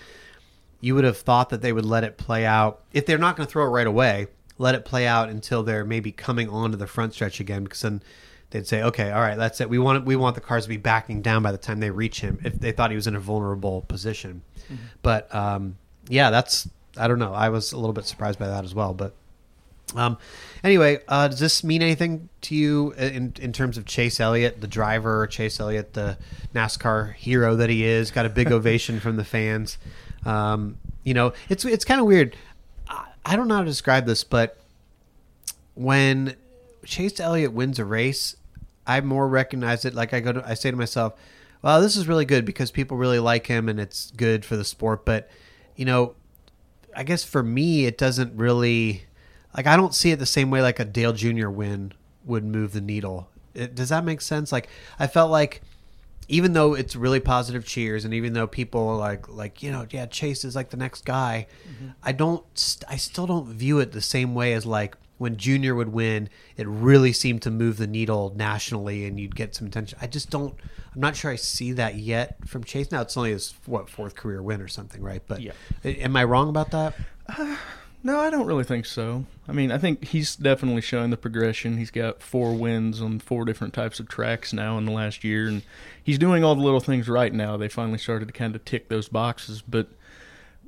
you 0.79 0.95
would 0.95 1.03
have 1.05 1.17
thought 1.17 1.49
that 1.49 1.61
they 1.61 1.73
would 1.73 1.85
let 1.85 2.03
it 2.03 2.17
play 2.17 2.45
out 2.45 2.81
if 2.93 3.05
they're 3.05 3.17
not 3.17 3.35
going 3.35 3.47
to 3.47 3.51
throw 3.51 3.65
it 3.65 3.69
right 3.69 3.87
away. 3.87 4.27
Let 4.57 4.75
it 4.75 4.85
play 4.85 5.07
out 5.07 5.29
until 5.29 5.63
they're 5.63 5.85
maybe 5.85 6.11
coming 6.11 6.49
onto 6.49 6.77
the 6.77 6.87
front 6.87 7.13
stretch 7.13 7.39
again, 7.39 7.63
because 7.63 7.81
then 7.81 8.03
they'd 8.51 8.67
say, 8.67 8.81
"Okay, 8.83 9.11
all 9.11 9.21
right, 9.21 9.37
that's 9.37 9.61
it. 9.61 9.69
We 9.69 9.79
want 9.79 10.05
we 10.05 10.15
want 10.15 10.35
the 10.35 10.41
cars 10.41 10.63
to 10.63 10.69
be 10.69 10.77
backing 10.77 11.21
down 11.21 11.43
by 11.43 11.51
the 11.51 11.57
time 11.57 11.79
they 11.79 11.91
reach 11.91 12.21
him." 12.21 12.39
If 12.43 12.59
they 12.59 12.71
thought 12.71 12.89
he 12.89 12.95
was 12.95 13.07
in 13.07 13.15
a 13.15 13.19
vulnerable 13.19 13.81
position, 13.81 14.41
but 15.01 15.33
um, 15.33 15.77
yeah, 16.07 16.29
that's 16.29 16.69
I 16.97 17.07
don't 17.07 17.19
know. 17.19 17.33
I 17.33 17.49
was 17.49 17.71
a 17.71 17.77
little 17.77 17.93
bit 17.93 18.05
surprised 18.05 18.39
by 18.39 18.47
that 18.47 18.63
as 18.63 18.73
well, 18.75 18.93
but 18.93 19.13
um, 19.95 20.17
anyway, 20.63 20.99
uh, 21.07 21.27
does 21.27 21.39
this 21.39 21.63
mean 21.63 21.81
anything 21.81 22.29
to 22.41 22.55
you 22.55 22.91
in 22.93 23.33
in 23.39 23.53
terms 23.53 23.77
of 23.77 23.85
Chase 23.85 24.19
Elliott, 24.19 24.61
the 24.61 24.67
driver, 24.67 25.27
Chase 25.27 25.59
Elliott, 25.59 25.93
the 25.93 26.17
NASCAR 26.53 27.13
hero 27.15 27.55
that 27.55 27.69
he 27.69 27.83
is? 27.83 28.11
Got 28.11 28.25
a 28.25 28.29
big 28.29 28.51
ovation 28.51 28.99
from 28.99 29.15
the 29.17 29.25
fans. 29.25 29.77
Um, 30.25 30.77
you 31.03 31.13
know, 31.13 31.33
it's 31.49 31.65
it's 31.65 31.85
kind 31.85 31.99
of 31.99 32.07
weird. 32.07 32.35
I, 32.87 33.07
I 33.25 33.35
don't 33.35 33.47
know 33.47 33.55
how 33.55 33.61
to 33.61 33.67
describe 33.67 34.05
this, 34.05 34.23
but 34.23 34.57
when 35.75 36.35
Chase 36.85 37.19
Elliott 37.19 37.53
wins 37.53 37.79
a 37.79 37.85
race, 37.85 38.35
I 38.85 39.01
more 39.01 39.27
recognize 39.27 39.85
it. 39.85 39.93
Like 39.93 40.13
I 40.13 40.19
go 40.19 40.33
to, 40.33 40.47
I 40.47 40.53
say 40.53 40.71
to 40.71 40.77
myself, 40.77 41.13
"Well, 41.61 41.81
this 41.81 41.95
is 41.95 42.07
really 42.07 42.25
good 42.25 42.45
because 42.45 42.71
people 42.71 42.97
really 42.97 43.19
like 43.19 43.47
him, 43.47 43.69
and 43.69 43.79
it's 43.79 44.11
good 44.11 44.45
for 44.45 44.57
the 44.57 44.65
sport." 44.65 45.05
But 45.05 45.29
you 45.75 45.85
know, 45.85 46.15
I 46.95 47.03
guess 47.03 47.23
for 47.23 47.43
me, 47.43 47.85
it 47.85 47.97
doesn't 47.97 48.35
really 48.35 49.03
like 49.55 49.67
I 49.67 49.77
don't 49.77 49.93
see 49.93 50.11
it 50.11 50.19
the 50.19 50.25
same 50.25 50.51
way 50.51 50.61
like 50.61 50.79
a 50.79 50.85
Dale 50.85 51.13
Jr. 51.13 51.49
win 51.49 51.93
would 52.25 52.43
move 52.43 52.73
the 52.73 52.81
needle. 52.81 53.29
It, 53.53 53.75
does 53.75 53.89
that 53.89 54.03
make 54.03 54.21
sense? 54.21 54.51
Like 54.51 54.69
I 54.99 55.07
felt 55.07 55.31
like 55.31 55.61
even 56.27 56.53
though 56.53 56.75
it's 56.75 56.95
really 56.95 57.19
positive 57.19 57.65
cheers, 57.65 58.05
and 58.05 58.13
even 58.13 58.33
though 58.33 58.47
people 58.47 58.87
are 58.87 58.97
like 58.97 59.27
like 59.27 59.63
you 59.63 59.71
know 59.71 59.85
yeah 59.89 60.05
Chase 60.05 60.45
is 60.45 60.55
like 60.55 60.69
the 60.69 60.77
next 60.77 61.03
guy, 61.03 61.47
mm-hmm. 61.67 61.89
I 62.03 62.11
don't 62.11 62.45
st- 62.57 62.89
I 62.89 62.97
still 62.97 63.25
don't 63.25 63.47
view 63.47 63.79
it 63.79 63.91
the 63.91 64.01
same 64.01 64.35
way 64.35 64.53
as 64.53 64.65
like 64.65 64.95
when 65.19 65.37
Junior 65.37 65.75
would 65.75 65.89
win, 65.89 66.27
it 66.57 66.67
really 66.67 67.13
seemed 67.13 67.43
to 67.43 67.51
move 67.51 67.77
the 67.77 67.85
needle 67.87 68.33
nationally, 68.35 69.05
and 69.05 69.19
you'd 69.19 69.35
get 69.35 69.53
some 69.53 69.67
attention. 69.67 69.99
I 70.01 70.07
just 70.07 70.31
don't. 70.31 70.55
I'm 70.95 71.01
not 71.01 71.15
sure 71.15 71.29
I 71.29 71.35
see 71.35 71.73
that 71.73 71.95
yet 71.95 72.37
from 72.47 72.63
Chase. 72.63 72.91
Now 72.91 73.01
it's 73.01 73.15
only 73.15 73.31
his 73.31 73.53
what 73.67 73.89
fourth 73.89 74.15
career 74.15 74.41
win 74.41 74.59
or 74.61 74.67
something, 74.67 75.03
right? 75.03 75.21
But 75.27 75.41
Yeah. 75.41 75.51
am 75.83 76.15
I 76.15 76.23
wrong 76.23 76.49
about 76.49 76.71
that? 76.71 76.95
Uh, 77.27 77.57
no, 78.01 78.17
I 78.19 78.29
don't 78.31 78.47
really 78.47 78.63
think 78.63 78.85
so. 78.85 79.25
I 79.47 79.51
mean, 79.51 79.71
I 79.71 79.77
think 79.77 80.05
he's 80.05 80.35
definitely 80.35 80.81
showing 80.81 81.09
the 81.11 81.17
progression. 81.17 81.77
He's 81.77 81.91
got 81.91 82.23
four 82.23 82.53
wins 82.53 83.01
on 83.01 83.19
four 83.19 83.43
different 83.45 83.73
types 83.73 83.99
of 83.99 84.07
tracks 84.07 84.51
now 84.53 84.77
in 84.77 84.85
the 84.85 84.91
last 84.91 85.23
year, 85.23 85.47
and 85.47 85.61
he's 86.01 86.17
doing 86.17 86.43
all 86.43 86.55
the 86.55 86.61
little 86.63 86.79
things 86.79 87.07
right 87.09 87.33
now. 87.33 87.55
They 87.57 87.67
finally 87.67 87.97
started 87.97 88.27
to 88.27 88.33
kind 88.33 88.55
of 88.55 88.63
tick 88.65 88.87
those 88.89 89.09
boxes. 89.09 89.61
But 89.61 89.89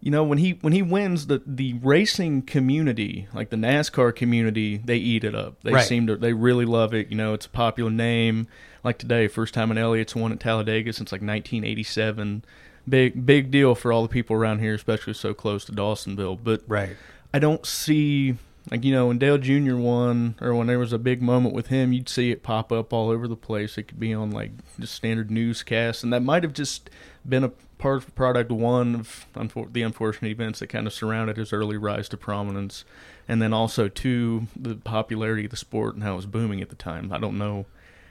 you 0.02 0.10
know, 0.12 0.24
when 0.24 0.40
he 0.40 0.58
when 0.62 0.74
he 0.74 0.82
wins, 0.82 1.28
the 1.28 1.42
the 1.46 1.74
racing 1.76 2.42
community, 2.42 3.28
like 3.34 3.50
the 3.52 3.56
NASCAR 3.56 4.16
community, 4.16 4.78
they 4.84 4.98
eat 4.98 5.24
it 5.24 5.36
up. 5.36 5.62
They 5.64 5.72
Right. 5.74 5.88
seem 5.88 6.08
to 6.08 6.16
they 6.16 6.34
really 6.34 6.66
love 6.66 6.94
it. 6.94 7.10
You 7.10 7.16
know, 7.18 7.34
it's 7.34 7.46
a 7.46 7.50
popular 7.50 7.92
name. 7.92 8.48
Like 8.84 8.98
today, 8.98 9.28
first 9.28 9.54
time 9.54 9.70
an 9.72 9.78
Elliott's 9.78 10.16
won 10.16 10.32
at 10.32 10.40
Talladega 10.40 10.92
since 10.92 11.12
like 11.12 11.22
1987. 11.22 12.44
Big 12.90 13.26
big 13.26 13.52
deal 13.52 13.76
for 13.76 13.94
all 13.94 14.02
the 14.02 14.10
people 14.10 14.36
around 14.36 14.60
here, 14.60 14.74
especially 14.74 15.14
so 15.14 15.34
close 15.36 15.64
to 15.66 15.72
Dawsonville. 15.72 16.40
But 16.44 16.64
Right. 16.68 16.96
I 17.34 17.40
don't 17.40 17.66
see 17.66 18.36
like 18.70 18.84
you 18.84 18.94
know 18.94 19.08
when 19.08 19.18
Dale 19.18 19.38
Jr. 19.38 19.76
won 19.76 20.36
or 20.40 20.54
when 20.54 20.68
there 20.68 20.80
was 20.80 20.94
a 20.94 21.00
big 21.00 21.22
moment 21.22 21.56
with 21.56 21.68
him, 21.68 21.94
you'd 21.94 22.10
see 22.10 22.32
it 22.32 22.44
pop 22.44 22.72
up 22.72 22.94
all 22.94 23.10
over 23.10 23.28
the 23.28 23.36
place. 23.36 23.78
It 23.78 23.84
could 23.84 24.00
be 24.00 24.14
on 24.14 24.32
like 24.32 24.52
just 24.80 24.94
standard 24.94 25.32
newscasts, 25.32 26.04
and 26.04 26.14
that 26.14 26.22
might 26.22 26.44
have 26.44 26.54
just 26.54 26.90
been 27.28 27.44
a 27.44 27.52
part 27.78 27.98
of 27.98 28.14
product 28.14 28.52
one 28.52 28.96
of 28.96 29.26
the 29.72 29.82
unfortunate 29.82 30.30
events 30.30 30.60
that 30.60 30.68
kind 30.68 30.86
of 30.86 30.94
surrounded 30.94 31.38
his 31.38 31.52
early 31.52 31.78
rise 31.78 32.08
to 32.10 32.18
prominence, 32.18 32.86
and 33.28 33.42
then 33.42 33.54
also 33.54 33.88
two 33.88 34.48
the 34.56 34.76
popularity 34.76 35.46
of 35.46 35.52
the 35.52 35.58
sport 35.58 35.96
and 35.96 36.04
how 36.04 36.14
it 36.14 36.18
was 36.18 36.26
booming 36.28 36.62
at 36.62 36.70
the 36.70 36.76
time. 36.76 37.12
I 37.12 37.18
don't 37.18 37.40
know 37.40 37.66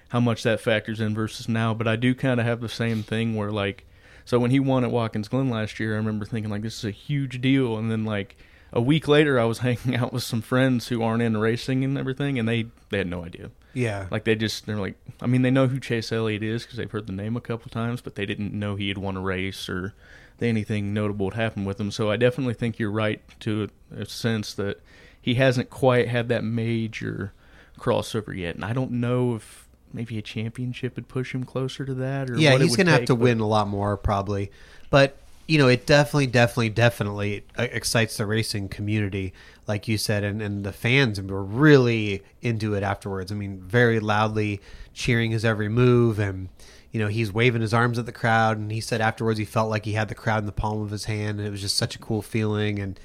how 0.08 0.18
much 0.18 0.42
that 0.42 0.60
factors 0.60 1.00
in 1.00 1.14
versus 1.14 1.48
now, 1.48 1.72
but 1.72 1.86
I 1.86 1.94
do 1.94 2.14
kind 2.14 2.40
of 2.40 2.46
have 2.46 2.60
the 2.60 2.68
same 2.68 3.04
thing 3.04 3.36
where 3.36 3.52
like 3.52 3.86
so 4.24 4.38
when 4.38 4.50
he 4.50 4.60
won 4.60 4.84
at 4.84 4.90
Watkins 4.90 5.28
Glen 5.28 5.48
last 5.48 5.80
year, 5.80 5.94
I 5.94 5.96
remember 5.96 6.24
thinking 6.24 6.50
like 6.50 6.62
this 6.62 6.78
is 6.78 6.84
a 6.84 6.90
huge 6.90 7.40
deal, 7.40 7.78
and 7.78 7.90
then 7.90 8.04
like 8.04 8.36
a 8.72 8.80
week 8.80 9.08
later, 9.08 9.38
I 9.38 9.44
was 9.44 9.58
hanging 9.66 9.96
out 9.96 10.12
with 10.12 10.22
some 10.22 10.42
friends 10.42 10.88
who 10.88 11.02
aren't 11.02 11.22
into 11.22 11.38
racing 11.38 11.84
and 11.84 11.98
everything, 11.98 12.38
and 12.38 12.48
they 12.48 12.66
they 12.90 12.98
had 12.98 13.08
no 13.08 13.24
idea. 13.24 13.50
Yeah. 13.72 14.06
Like 14.10 14.24
they 14.24 14.34
just 14.34 14.66
they're 14.66 14.76
like, 14.76 14.96
I 15.20 15.26
mean, 15.26 15.42
they 15.42 15.50
know 15.50 15.68
who 15.68 15.78
Chase 15.78 16.12
Elliott 16.12 16.42
is 16.42 16.62
because 16.62 16.76
they've 16.76 16.90
heard 16.90 17.06
the 17.06 17.12
name 17.12 17.36
a 17.36 17.40
couple 17.40 17.70
times, 17.70 18.00
but 18.00 18.14
they 18.14 18.26
didn't 18.26 18.52
know 18.52 18.76
he 18.76 18.88
had 18.88 18.98
won 18.98 19.16
a 19.16 19.20
race 19.20 19.68
or 19.68 19.94
anything 20.40 20.94
notable 20.94 21.30
had 21.30 21.40
happened 21.40 21.66
with 21.66 21.78
him. 21.78 21.90
So 21.90 22.10
I 22.10 22.16
definitely 22.16 22.54
think 22.54 22.78
you're 22.78 22.90
right 22.90 23.20
to 23.40 23.68
a, 23.92 24.02
a 24.02 24.06
sense 24.06 24.54
that 24.54 24.80
he 25.20 25.34
hasn't 25.34 25.70
quite 25.70 26.08
had 26.08 26.28
that 26.28 26.44
major 26.44 27.32
crossover 27.78 28.36
yet, 28.36 28.54
and 28.54 28.64
I 28.64 28.72
don't 28.72 28.92
know 28.92 29.34
if 29.34 29.68
maybe 29.92 30.18
a 30.18 30.22
championship 30.22 30.96
would 30.96 31.08
push 31.08 31.34
him 31.34 31.44
closer 31.44 31.84
to 31.84 31.94
that. 31.94 32.30
Or 32.30 32.36
yeah, 32.36 32.52
what 32.52 32.62
it 32.62 32.64
he's 32.64 32.76
going 32.76 32.86
to 32.86 32.92
have 32.92 33.06
to 33.06 33.14
win 33.14 33.40
a 33.40 33.46
lot 33.46 33.68
more 33.68 33.96
probably. 33.96 34.50
But 34.88 35.16
you 35.50 35.58
know, 35.58 35.66
it 35.66 35.84
definitely, 35.84 36.28
definitely, 36.28 36.68
definitely 36.68 37.44
uh, 37.58 37.66
excites 37.72 38.16
the 38.16 38.24
racing 38.24 38.68
community, 38.68 39.32
like 39.66 39.88
you 39.88 39.98
said, 39.98 40.22
and, 40.22 40.40
and 40.40 40.62
the 40.62 40.72
fans 40.72 41.20
were 41.20 41.42
really 41.42 42.22
into 42.40 42.74
it 42.74 42.84
afterwards. 42.84 43.32
I 43.32 43.34
mean, 43.34 43.60
very 43.60 43.98
loudly 43.98 44.60
cheering 44.94 45.32
his 45.32 45.44
every 45.44 45.68
move, 45.68 46.20
and 46.20 46.50
you 46.92 47.00
know, 47.00 47.08
he's 47.08 47.32
waving 47.32 47.62
his 47.62 47.74
arms 47.74 47.98
at 47.98 48.06
the 48.06 48.12
crowd. 48.12 48.58
And 48.58 48.70
he 48.70 48.80
said 48.80 49.00
afterwards 49.00 49.40
he 49.40 49.44
felt 49.44 49.68
like 49.68 49.84
he 49.84 49.94
had 49.94 50.08
the 50.08 50.14
crowd 50.14 50.38
in 50.38 50.46
the 50.46 50.52
palm 50.52 50.82
of 50.82 50.90
his 50.90 51.06
hand, 51.06 51.40
and 51.40 51.48
it 51.48 51.50
was 51.50 51.62
just 51.62 51.76
such 51.76 51.96
a 51.96 51.98
cool 51.98 52.22
feeling. 52.22 52.78
And 52.78 53.00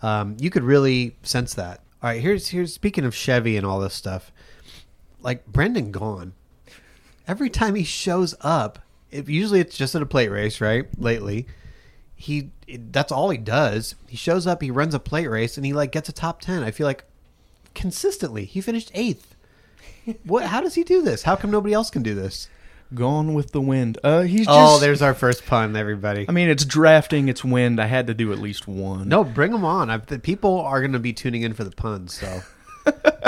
um, 0.00 0.38
you 0.40 0.48
could 0.48 0.64
really 0.64 1.16
sense 1.22 1.52
that. 1.52 1.80
All 2.02 2.08
right, 2.08 2.22
here's 2.22 2.48
here's 2.48 2.72
speaking 2.72 3.04
of 3.04 3.14
Chevy 3.14 3.58
and 3.58 3.66
all 3.66 3.78
this 3.78 3.92
stuff, 3.92 4.32
like 5.20 5.44
Brendan 5.46 5.92
Gaughan 5.92 6.32
every 7.28 7.50
time 7.50 7.74
he 7.74 7.84
shows 7.84 8.34
up, 8.40 8.78
if 9.10 9.28
usually 9.28 9.60
it's 9.60 9.76
just 9.76 9.94
at 9.94 10.00
a 10.00 10.06
plate 10.06 10.30
race, 10.30 10.62
right? 10.62 10.86
Lately, 10.98 11.46
he 12.20 12.50
that's 12.68 13.10
all 13.10 13.30
he 13.30 13.38
does. 13.38 13.94
He 14.06 14.16
shows 14.16 14.46
up, 14.46 14.60
he 14.60 14.70
runs 14.70 14.92
a 14.92 15.00
plate 15.00 15.26
race, 15.26 15.56
and 15.56 15.64
he 15.64 15.72
like 15.72 15.90
gets 15.90 16.10
a 16.10 16.12
top 16.12 16.42
ten. 16.42 16.62
I 16.62 16.70
feel 16.70 16.86
like 16.86 17.04
consistently 17.74 18.44
he 18.44 18.60
finished 18.60 18.90
eighth. 18.94 19.34
What? 20.24 20.44
How 20.44 20.60
does 20.60 20.74
he 20.74 20.84
do 20.84 21.00
this? 21.00 21.22
How 21.22 21.34
come 21.34 21.50
nobody 21.50 21.72
else 21.72 21.88
can 21.88 22.02
do 22.02 22.14
this? 22.14 22.48
Gone 22.92 23.32
with 23.32 23.52
the 23.52 23.60
wind. 23.60 23.98
Uh, 24.04 24.22
he's 24.22 24.46
just. 24.46 24.50
oh, 24.50 24.78
there's 24.78 25.00
our 25.00 25.14
first 25.14 25.46
pun, 25.46 25.76
everybody. 25.76 26.26
I 26.28 26.32
mean, 26.32 26.48
it's 26.50 26.64
drafting, 26.64 27.28
it's 27.28 27.44
wind. 27.44 27.80
I 27.80 27.86
had 27.86 28.06
to 28.08 28.14
do 28.14 28.32
at 28.32 28.38
least 28.38 28.68
one. 28.68 29.08
no, 29.08 29.24
bring 29.24 29.52
them 29.52 29.64
on. 29.64 29.88
I, 29.88 29.96
the 29.98 30.18
people 30.18 30.60
are 30.60 30.80
going 30.80 30.92
to 30.92 30.98
be 30.98 31.12
tuning 31.12 31.42
in 31.42 31.54
for 31.54 31.64
the 31.64 31.70
puns. 31.70 32.14
So 32.14 32.42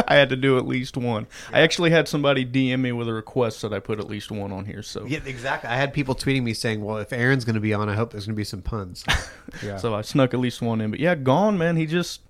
I 0.08 0.16
had 0.16 0.28
to 0.30 0.36
do 0.36 0.58
at 0.58 0.66
least 0.66 0.96
one. 0.96 1.26
I 1.52 1.60
actually 1.60 1.90
had 1.90 2.08
somebody 2.08 2.44
DM 2.44 2.80
me 2.80 2.92
with 2.92 3.08
a 3.08 3.12
request 3.12 3.62
that 3.62 3.72
I 3.72 3.78
put 3.78 3.98
at 3.98 4.08
least 4.08 4.30
one 4.30 4.52
on 4.52 4.64
here. 4.64 4.82
So, 4.82 5.04
yeah, 5.06 5.20
exactly. 5.24 5.68
I 5.70 5.76
had 5.76 5.92
people 5.92 6.14
tweeting 6.14 6.42
me 6.42 6.54
saying, 6.54 6.82
"Well, 6.84 6.98
if 6.98 7.12
Aaron's 7.12 7.44
going 7.44 7.54
to 7.54 7.60
be 7.60 7.74
on, 7.74 7.88
I 7.88 7.94
hope 7.94 8.12
there's 8.12 8.26
going 8.26 8.34
to 8.34 8.40
be 8.40 8.44
some 8.44 8.62
puns." 8.62 9.04
Yeah. 9.62 9.76
so 9.76 9.94
I 9.94 10.00
snuck 10.02 10.32
at 10.32 10.40
least 10.40 10.62
one 10.62 10.80
in. 10.80 10.90
But 10.90 11.00
yeah, 11.00 11.14
Gaughan, 11.14 11.58
man. 11.58 11.76
He 11.76 11.84
just 11.84 12.22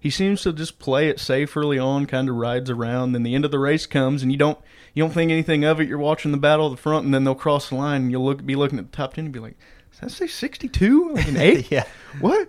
he 0.00 0.10
seems 0.10 0.42
to 0.42 0.52
just 0.52 0.78
play 0.78 1.08
it 1.08 1.20
safe 1.20 1.56
early 1.56 1.78
on, 1.78 2.06
kind 2.06 2.28
of 2.28 2.34
rides 2.34 2.68
around. 2.68 3.12
Then 3.12 3.22
the 3.22 3.34
end 3.34 3.44
of 3.44 3.50
the 3.52 3.58
race 3.58 3.86
comes, 3.86 4.22
and 4.22 4.32
you 4.32 4.36
don't 4.38 4.58
you 4.92 5.02
don't 5.02 5.12
think 5.12 5.30
anything 5.30 5.64
of 5.64 5.80
it. 5.80 5.88
You're 5.88 5.98
watching 5.98 6.32
the 6.32 6.36
battle 6.38 6.66
at 6.66 6.70
the 6.72 6.82
front, 6.82 7.04
and 7.04 7.14
then 7.14 7.24
they'll 7.24 7.34
cross 7.34 7.68
the 7.68 7.76
line, 7.76 8.02
and 8.02 8.10
you'll 8.10 8.24
look 8.24 8.44
be 8.44 8.56
looking 8.56 8.78
at 8.78 8.90
the 8.90 8.96
top 8.96 9.14
ten 9.14 9.26
and 9.26 9.32
be 9.32 9.40
like, 9.40 9.56
"Does 9.92 10.00
that 10.00 10.10
say 10.10 10.26
62? 10.26 11.12
Like 11.14 11.28
an 11.28 11.36
eight? 11.38 11.70
yeah. 11.70 11.84
what? 12.20 12.48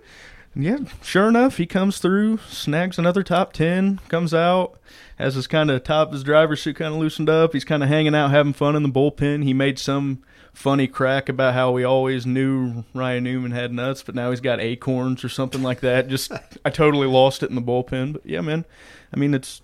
Yeah, 0.58 0.78
sure 1.02 1.28
enough, 1.28 1.58
he 1.58 1.66
comes 1.66 1.98
through, 1.98 2.38
snags 2.48 2.98
another 2.98 3.22
top 3.22 3.52
10, 3.52 4.00
comes 4.08 4.32
out, 4.32 4.78
has 5.16 5.34
his 5.34 5.46
kind 5.46 5.70
of 5.70 5.84
top 5.84 6.08
of 6.08 6.14
his 6.14 6.24
driver's 6.24 6.62
suit 6.62 6.76
kind 6.76 6.94
of 6.94 7.00
loosened 7.00 7.28
up. 7.28 7.52
He's 7.52 7.64
kind 7.64 7.82
of 7.82 7.90
hanging 7.90 8.14
out, 8.14 8.30
having 8.30 8.54
fun 8.54 8.74
in 8.74 8.82
the 8.82 8.88
bullpen. 8.88 9.44
He 9.44 9.52
made 9.52 9.78
some 9.78 10.22
funny 10.54 10.86
crack 10.86 11.28
about 11.28 11.52
how 11.52 11.70
we 11.72 11.84
always 11.84 12.24
knew 12.24 12.84
Ryan 12.94 13.24
Newman 13.24 13.50
had 13.50 13.70
nuts, 13.70 14.02
but 14.02 14.14
now 14.14 14.30
he's 14.30 14.40
got 14.40 14.58
acorns 14.58 15.22
or 15.22 15.28
something 15.28 15.62
like 15.62 15.80
that. 15.80 16.08
Just, 16.08 16.32
I 16.64 16.70
totally 16.70 17.06
lost 17.06 17.42
it 17.42 17.50
in 17.50 17.54
the 17.54 17.62
bullpen. 17.62 18.14
But 18.14 18.24
yeah, 18.24 18.40
man, 18.40 18.64
I 19.12 19.18
mean, 19.18 19.34
it's. 19.34 19.60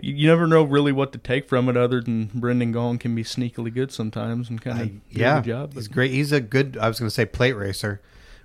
You, 0.00 0.14
you 0.14 0.28
never 0.28 0.46
know 0.46 0.62
really 0.62 0.92
what 0.92 1.12
to 1.12 1.18
take 1.18 1.48
from 1.48 1.68
it, 1.68 1.76
other 1.76 2.00
than 2.00 2.30
Brendan 2.34 2.72
Gaughan 2.72 2.98
can 2.98 3.14
be 3.14 3.22
sneakily 3.22 3.72
good 3.72 3.92
sometimes 3.92 4.48
and 4.48 4.60
kind 4.60 4.80
of 4.80 4.88
do 4.88 5.00
yeah, 5.10 5.40
job. 5.40 5.74
he's 5.74 5.86
great. 5.86 6.10
He's 6.10 6.32
a 6.32 6.40
good. 6.40 6.76
I 6.76 6.88
was 6.88 6.98
going 6.98 7.08
to 7.08 7.14
say 7.14 7.26
plate 7.26 7.52
racer, 7.52 8.00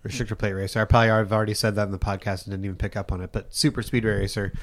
restrictor 0.06 0.38
plate 0.38 0.54
racer. 0.54 0.80
I 0.82 0.86
probably 0.86 1.10
have 1.10 1.32
already 1.34 1.54
said 1.54 1.76
that 1.76 1.84
in 1.84 1.92
the 1.92 2.00
podcast 2.00 2.46
and 2.46 2.52
didn't 2.52 2.66
even 2.66 2.78
pick 2.78 2.96
up 2.96 3.12
on 3.12 3.22
it. 3.22 3.32
But 3.32 3.54
super 3.54 3.82
speedway 3.84 4.12
racer. 4.20 4.54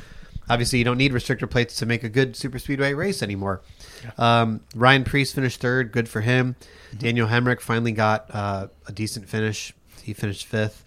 obviously 0.48 0.78
you 0.78 0.84
don't 0.84 0.98
need 0.98 1.12
restrictor 1.12 1.48
plates 1.50 1.76
to 1.76 1.86
make 1.86 2.04
a 2.04 2.08
good 2.08 2.36
super 2.36 2.58
speedway 2.58 2.94
race 2.94 3.22
anymore. 3.22 3.62
Um, 4.16 4.60
Ryan 4.74 5.04
Preece 5.04 5.32
finished 5.32 5.60
third, 5.60 5.92
good 5.92 6.08
for 6.08 6.20
him. 6.20 6.56
Daniel 6.96 7.28
Hemric 7.28 7.60
finally 7.60 7.92
got 7.92 8.32
uh, 8.34 8.68
a 8.86 8.92
decent 8.92 9.28
finish. 9.28 9.74
He 10.02 10.12
finished 10.12 10.46
fifth, 10.46 10.84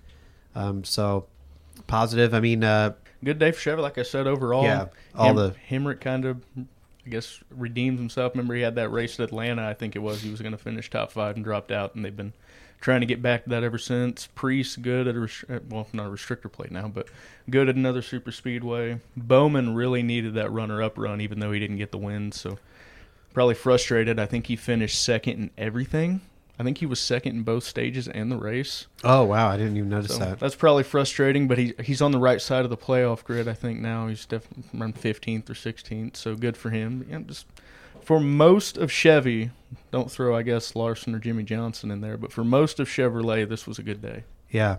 um, 0.56 0.84
so 0.86 1.26
positive. 1.88 2.34
I 2.34 2.40
mean, 2.40 2.64
uh, 2.64 2.94
Good 3.22 3.38
day 3.38 3.52
for 3.52 3.60
Chevy, 3.60 3.82
like 3.82 3.98
I 3.98 4.04
said 4.04 4.28
overall. 4.28 4.64
Yeah, 4.64 4.86
all 5.14 5.34
the- 5.34 5.54
Hemric 5.70 6.00
kind 6.00 6.24
of, 6.24 6.42
I 7.06 7.10
guess, 7.10 7.42
redeemed 7.52 8.00
himself. 8.00 8.32
Remember, 8.34 8.54
he 8.56 8.62
had 8.62 8.76
that 8.76 8.90
race 8.94 9.20
at 9.20 9.26
Atlanta. 9.26 9.68
I 9.68 9.74
think 9.74 9.98
it 9.98 10.00
was. 10.00 10.22
He 10.22 10.32
was 10.32 10.42
going 10.42 10.54
to 10.54 10.58
finish 10.58 10.90
top 10.90 11.12
five 11.12 11.36
and 11.36 11.44
dropped 11.44 11.70
out, 11.70 11.96
and 11.96 12.06
they've 12.06 12.16
been 12.16 12.32
trying 12.82 13.02
to 13.02 13.06
get 13.06 13.22
back 13.22 13.44
to 13.44 13.50
that 13.50 13.64
ever 13.64 13.78
since. 13.78 14.28
Preece 14.36 14.76
good 14.76 15.08
at 15.08 15.16
a 15.16 15.20
restri- 15.20 15.58
uh, 15.58 15.60
well, 15.70 15.88
not 15.94 16.08
a 16.08 16.10
restrictor 16.10 16.52
plate 16.52 16.72
now, 16.72 16.88
but 16.88 17.08
good 17.50 17.68
at 17.70 17.76
another 17.76 18.02
super 18.02 18.32
speedway. 18.32 19.00
Bowman 19.18 19.76
really 19.76 20.02
needed 20.04 20.34
that 20.36 20.52
runner-up 20.52 20.98
run, 20.98 21.20
even 21.22 21.40
though 21.40 21.52
he 21.52 21.60
didn't 21.60 21.78
get 21.78 21.92
the 21.92 21.98
win. 21.98 22.32
So 22.32 22.58
probably 23.34 23.56
frustrated. 23.56 24.20
I 24.20 24.26
think 24.26 24.48
he 24.48 24.56
finished 24.56 25.02
second 25.02 25.34
in 25.34 25.52
everything. 25.58 26.22
I 26.58 26.64
think 26.64 26.80
he 26.80 26.86
was 26.86 27.00
second 27.00 27.38
in 27.38 27.44
both 27.44 27.64
stages 27.64 28.10
and 28.10 28.30
the 28.30 28.36
race. 28.36 28.88
oh 29.06 29.24
wow, 29.24 29.48
I 29.48 29.56
didn't 29.56 29.78
even 29.78 29.88
notice 29.90 30.12
So 30.16 30.20
that. 30.20 30.40
that's 30.42 30.56
probably 30.56 30.84
frustrating, 30.84 31.48
but 31.48 31.58
he 31.58 31.74
he's 31.82 32.02
on 32.02 32.12
the 32.12 32.20
right 32.20 32.42
side 32.42 32.66
of 32.66 32.70
the 32.70 32.76
playoff 32.76 33.24
grid. 33.24 33.48
I 33.48 33.54
think 33.54 33.80
now 33.80 34.08
he's 34.08 34.26
definitely 34.26 34.66
around 34.78 34.98
fifteenth 35.00 35.50
or 35.50 35.56
sixteenth, 35.56 36.18
so 36.18 36.36
good 36.36 36.58
for 36.58 36.70
him. 36.70 37.06
Yeah, 37.10 37.20
just 37.20 37.46
for 38.10 38.20
most 38.20 38.76
of 38.76 38.92
Chevy, 38.92 39.52
don't 39.92 40.10
throw 40.10 40.36
I 40.36 40.42
guess 40.42 40.76
Larson 40.76 41.14
or 41.14 41.20
Jimmie 41.20 41.44
Johnson 41.44 41.92
in 41.92 42.02
there, 42.02 42.18
but 42.18 42.32
for 42.32 42.44
most 42.44 42.80
of 42.80 42.88
Chevrolet, 42.88 43.48
this 43.48 43.68
was 43.68 43.78
a 43.78 43.84
good 43.84 44.02
day. 44.02 44.24
Yeah. 44.50 44.78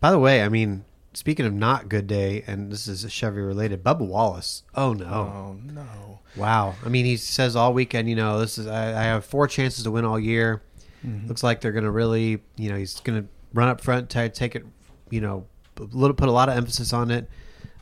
By 0.00 0.10
the 0.10 0.18
way, 0.18 0.40
I 0.42 0.48
mean, 0.48 0.86
speaking 1.12 1.44
of 1.44 1.52
not 1.52 1.90
good 1.90 2.06
day, 2.06 2.44
and 2.46 2.72
this 2.72 2.88
is 2.88 3.04
a 3.04 3.10
Chevy 3.10 3.42
related, 3.42 3.84
Bubba 3.84 4.06
Wallace. 4.06 4.62
Oh 4.74 4.94
no. 4.94 5.04
Oh 5.04 5.56
no! 5.66 6.20
Wow. 6.34 6.76
I 6.82 6.88
mean, 6.88 7.04
he 7.04 7.18
says 7.18 7.56
all 7.56 7.74
weekend, 7.74 8.08
you 8.08 8.16
know, 8.16 8.40
this 8.40 8.56
is 8.56 8.66
I, 8.66 9.02
I 9.02 9.04
have 9.04 9.26
four 9.26 9.46
chances 9.48 9.84
to 9.84 9.90
win 9.90 10.06
all 10.06 10.18
year. 10.18 10.62
Mm-hmm. 11.06 11.28
Looks 11.28 11.42
like 11.42 11.60
they're 11.60 11.72
going 11.72 11.84
to 11.84 11.90
really, 11.90 12.42
you 12.56 12.70
know, 12.70 12.76
he's 12.78 13.00
going 13.00 13.22
to 13.22 13.28
run 13.52 13.68
up 13.68 13.82
front, 13.82 14.08
t- 14.08 14.30
take 14.30 14.56
it, 14.56 14.64
you 15.10 15.20
know, 15.20 15.44
a 15.76 15.82
little 15.82 16.16
put 16.16 16.30
a 16.30 16.32
lot 16.32 16.48
of 16.48 16.56
emphasis 16.56 16.94
on 16.94 17.10
it. 17.10 17.28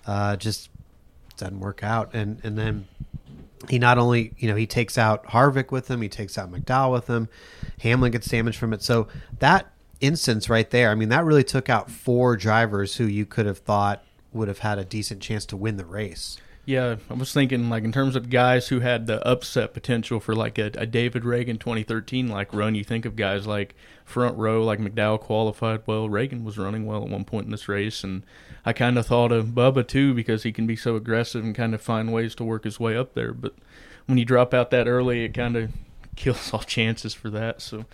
Uh, 0.05 0.35
just 0.35 0.69
doesn't 1.37 1.61
work 1.61 1.85
out, 1.85 2.13
and 2.13 2.41
and 2.43 2.59
then 2.59 2.89
he 3.69 3.79
not 3.79 3.99
only, 3.99 4.35
you 4.39 4.49
know, 4.49 4.57
he 4.57 4.67
takes 4.67 4.97
out 4.99 5.27
Harvick 5.27 5.71
with 5.71 5.91
him, 5.91 6.03
he 6.03 6.09
takes 6.09 6.37
out 6.39 6.51
McDowell 6.51 6.93
with 6.93 7.07
him. 7.09 7.29
Hamlin 7.81 8.13
gets 8.13 8.29
damaged 8.29 8.59
from 8.59 8.73
it. 8.73 8.83
So 8.83 9.09
that 9.39 9.73
instance 10.01 10.49
right 10.49 10.69
there, 10.71 10.91
I 10.91 10.95
mean, 10.95 11.09
that 11.11 11.25
really 11.25 11.45
took 11.45 11.69
out 11.69 11.91
four 11.91 12.37
drivers 12.37 12.97
who 12.97 13.05
you 13.05 13.27
could 13.27 13.47
have 13.47 13.59
thought 13.59 14.05
would 14.33 14.49
have 14.49 14.59
had 14.59 14.79
a 14.79 14.85
decent 14.85 15.23
chance 15.23 15.47
to 15.47 15.57
win 15.57 15.77
the 15.77 15.85
race. 15.85 16.39
Yeah, 16.67 16.97
I 17.11 17.15
was 17.15 17.33
thinking 17.33 17.69
like 17.69 17.85
in 17.85 17.93
terms 17.93 18.17
of 18.17 18.31
guys 18.31 18.69
who 18.69 18.81
had 18.81 19.07
the 19.07 19.27
upset 19.27 19.75
potential 19.75 20.19
for 20.19 20.35
like 20.35 20.57
a, 20.57 20.71
a 20.77 20.87
David 20.87 21.23
Ragan 21.23 21.61
2013 21.61 22.29
like 22.29 22.55
run. 22.55 22.75
You 22.75 22.85
think 22.85 23.05
of 23.05 23.17
guys 23.17 23.47
like 23.47 23.75
front 24.05 24.39
row, 24.39 24.65
like 24.65 24.79
McDowell 24.79 25.21
qualified 25.21 25.83
well. 25.85 26.09
Ragan 26.09 26.43
was 26.43 26.57
running 26.57 26.87
well 26.87 27.03
at 27.03 27.11
one 27.11 27.25
point 27.25 27.45
in 27.45 27.51
this 27.51 27.69
race, 27.69 28.03
and 28.03 28.25
I 28.65 28.73
kind 28.73 28.97
of 28.99 29.07
thought 29.07 29.31
of 29.31 29.49
Bubba 29.49 29.87
too 29.87 30.15
because 30.15 30.45
he 30.45 30.53
can 30.53 30.67
be 30.67 30.77
so 30.77 30.97
aggressive 30.97 31.45
and 31.45 31.55
kind 31.55 31.75
of 31.75 31.83
find 31.83 32.13
ways 32.15 32.35
to 32.37 32.45
work 32.45 32.65
his 32.65 32.81
way 32.81 32.97
up 32.97 33.13
there. 33.13 33.35
But 33.35 33.55
when 34.07 34.17
you 34.17 34.25
drop 34.25 34.55
out 34.55 34.71
that 34.71 34.89
early, 34.89 35.25
it 35.25 35.35
kind 35.35 35.57
of 35.57 35.71
kills 36.17 36.55
all 36.55 36.61
chances 36.61 37.13
for 37.13 37.29
that. 37.29 37.61
So 37.61 37.85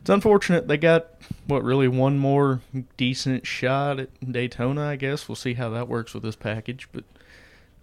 it's 0.00 0.08
unfortunate 0.08 0.66
they 0.66 0.78
got 0.78 1.08
what 1.46 1.62
really 1.62 1.88
one 1.88 2.18
more 2.18 2.62
decent 2.96 3.46
shot 3.46 4.00
at 4.00 4.32
Daytona. 4.32 4.86
I 4.86 4.96
guess 4.96 5.28
we'll 5.28 5.36
see 5.36 5.54
how 5.54 5.68
that 5.70 5.88
works 5.88 6.14
with 6.14 6.22
this 6.22 6.36
package, 6.36 6.88
but. 6.90 7.04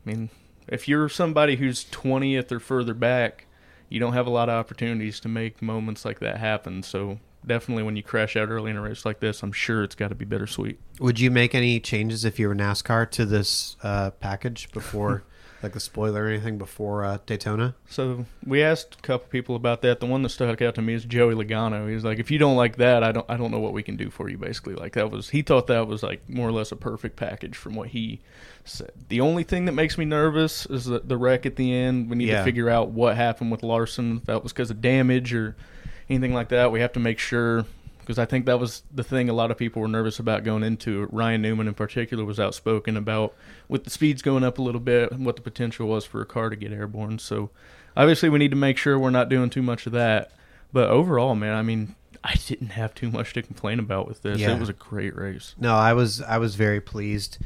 I 0.06 0.10
mean, 0.10 0.30
if 0.68 0.88
you're 0.88 1.10
somebody 1.10 1.58
who's 1.58 1.86
20th 1.86 2.52
or 2.52 2.60
further 2.60 2.94
back, 2.94 3.46
you 3.90 4.00
don't 4.00 4.14
have 4.14 4.28
a 4.28 4.32
lot 4.32 4.50
of 4.50 4.56
opportunities 4.56 5.20
to 5.22 5.28
make 5.28 5.62
moments 5.62 6.06
like 6.06 6.20
that 6.20 6.38
happen. 6.38 6.82
So 6.84 7.20
definitely 7.46 7.84
when 7.84 7.96
you 7.96 8.04
crash 8.04 8.36
out 8.36 8.50
early 8.50 8.72
in 8.72 8.78
a 8.78 8.82
race 8.82 9.06
like 9.06 9.20
this, 9.20 9.44
I'm 9.44 9.52
sure 9.52 9.84
it's 9.84 9.96
got 9.96 10.10
to 10.10 10.16
be 10.16 10.26
bittersweet. 10.26 10.80
Would 11.00 11.20
you 11.20 11.32
make 11.32 11.54
any 11.54 11.80
changes 11.80 12.26
if 12.26 12.40
you 12.40 12.48
were 12.48 12.56
NASCAR 12.56 13.10
to 13.12 13.26
this 13.26 13.76
uh, 13.84 14.12
package 14.12 14.72
before, 14.72 15.24
like 15.64 15.74
the 15.74 15.80
spoiler 15.80 16.24
or 16.26 16.28
anything 16.28 16.58
before 16.58 17.04
uh, 17.04 17.20
Daytona? 17.26 17.76
So 17.90 18.26
we 18.46 18.64
asked 18.64 18.96
a 18.96 19.02
couple 19.02 19.28
people 19.30 19.56
about 19.56 19.82
that. 19.84 20.00
The 20.00 20.06
one 20.06 20.22
that 20.24 20.30
stuck 20.30 20.62
out 20.62 20.76
to 20.76 20.82
me 20.82 20.94
is 20.94 21.06
Joey 21.06 21.34
Logano. 21.36 21.90
He's 21.90 22.04
like, 22.04 22.20
if 22.20 22.32
you 22.32 22.38
don't 22.40 22.56
like 22.56 22.78
that, 22.78 23.04
I 23.04 23.12
don't, 23.12 23.26
I 23.30 23.38
don't 23.38 23.52
know 23.52 23.60
what 23.60 23.74
we 23.74 23.84
can 23.84 23.96
do 23.96 24.10
for 24.10 24.30
you. 24.30 24.38
Basically, 24.38 24.74
like 24.76 24.94
that 24.94 25.12
was 25.12 25.30
he 25.30 25.42
thought 25.42 25.68
that 25.68 25.88
was 25.88 26.04
like 26.04 26.28
more 26.30 26.48
or 26.48 26.52
less 26.52 26.72
a 26.72 26.76
perfect 26.76 27.16
package 27.16 27.56
from 27.56 27.76
what 27.76 27.90
he 27.90 28.22
said. 28.64 28.92
The 29.10 29.22
only 29.22 29.44
thing 29.44 29.66
that 29.66 29.72
makes 29.74 29.98
me 29.98 30.06
nervous 30.06 30.66
is 30.66 30.86
the, 30.86 31.00
the 31.00 31.18
wreck 31.18 31.46
at 31.46 31.56
the 31.56 31.74
end. 31.74 32.10
We 32.10 32.16
need 32.16 32.30
Yeah. 32.30 32.40
to 32.40 32.44
figure 32.44 32.70
out 32.70 32.90
what 32.90 33.16
happened 33.16 33.52
with 33.52 33.64
Larson. 33.64 34.18
If 34.18 34.26
that 34.26 34.44
was 34.44 34.54
because 34.54 34.72
of 34.72 34.82
damage 34.82 35.34
or 35.34 35.56
anything 36.10 36.34
like 36.34 36.50
that, 36.50 36.72
we 36.72 36.80
have 36.82 36.94
to 36.94 37.00
make 37.00 37.20
sure. 37.20 37.66
Because 38.02 38.20
I 38.20 38.26
think 38.26 38.46
that 38.48 38.60
was 38.60 38.84
the 38.94 39.04
thing 39.04 39.30
a 39.30 39.34
lot 39.34 39.52
of 39.52 39.58
people 39.58 39.82
were 39.82 39.88
nervous 39.88 40.20
about 40.20 40.44
going 40.44 40.64
into. 40.64 41.08
Ryan 41.12 41.42
Newman, 41.42 41.68
in 41.68 41.74
particular, 41.74 42.26
was 42.26 42.40
outspoken 42.40 42.98
about 42.98 43.34
with 43.70 43.86
the 43.86 43.90
speeds 43.90 44.22
going 44.22 44.44
up 44.44 44.58
a 44.58 44.62
little 44.62 44.82
bit, 44.82 45.12
and 45.12 45.26
what 45.26 45.36
the 45.36 45.42
potential 45.42 45.88
was 45.88 46.04
for 46.04 46.22
a 46.22 46.26
car 46.26 46.50
to 46.50 46.56
get 46.56 46.72
airborne. 46.72 47.20
So, 47.20 47.52
obviously, 47.96 48.30
we 48.30 48.40
need 48.40 48.52
to 48.52 48.58
make 48.58 48.78
sure 48.78 49.00
we're 49.00 49.12
not 49.12 49.30
doing 49.30 49.50
too 49.50 49.62
much 49.62 49.86
of 49.86 49.94
that. 49.94 50.32
But 50.74 50.90
overall, 50.90 51.36
man, 51.36 51.56
I 51.56 51.62
mean, 51.62 51.96
I 52.24 52.36
didn't 52.48 52.70
have 52.70 52.94
too 52.94 53.10
much 53.10 53.34
to 53.34 53.42
complain 53.42 53.80
about 53.80 54.08
with 54.08 54.22
this. 54.22 54.40
Yeah. 54.40 54.56
It 54.56 54.60
was 54.60 54.70
a 54.70 54.74
great 54.74 55.16
race. 55.16 55.56
No, 55.60 55.76
I 55.76 55.94
was 55.94 56.22
I 56.22 56.38
was 56.38 56.56
very 56.56 56.82
pleased, 56.82 57.38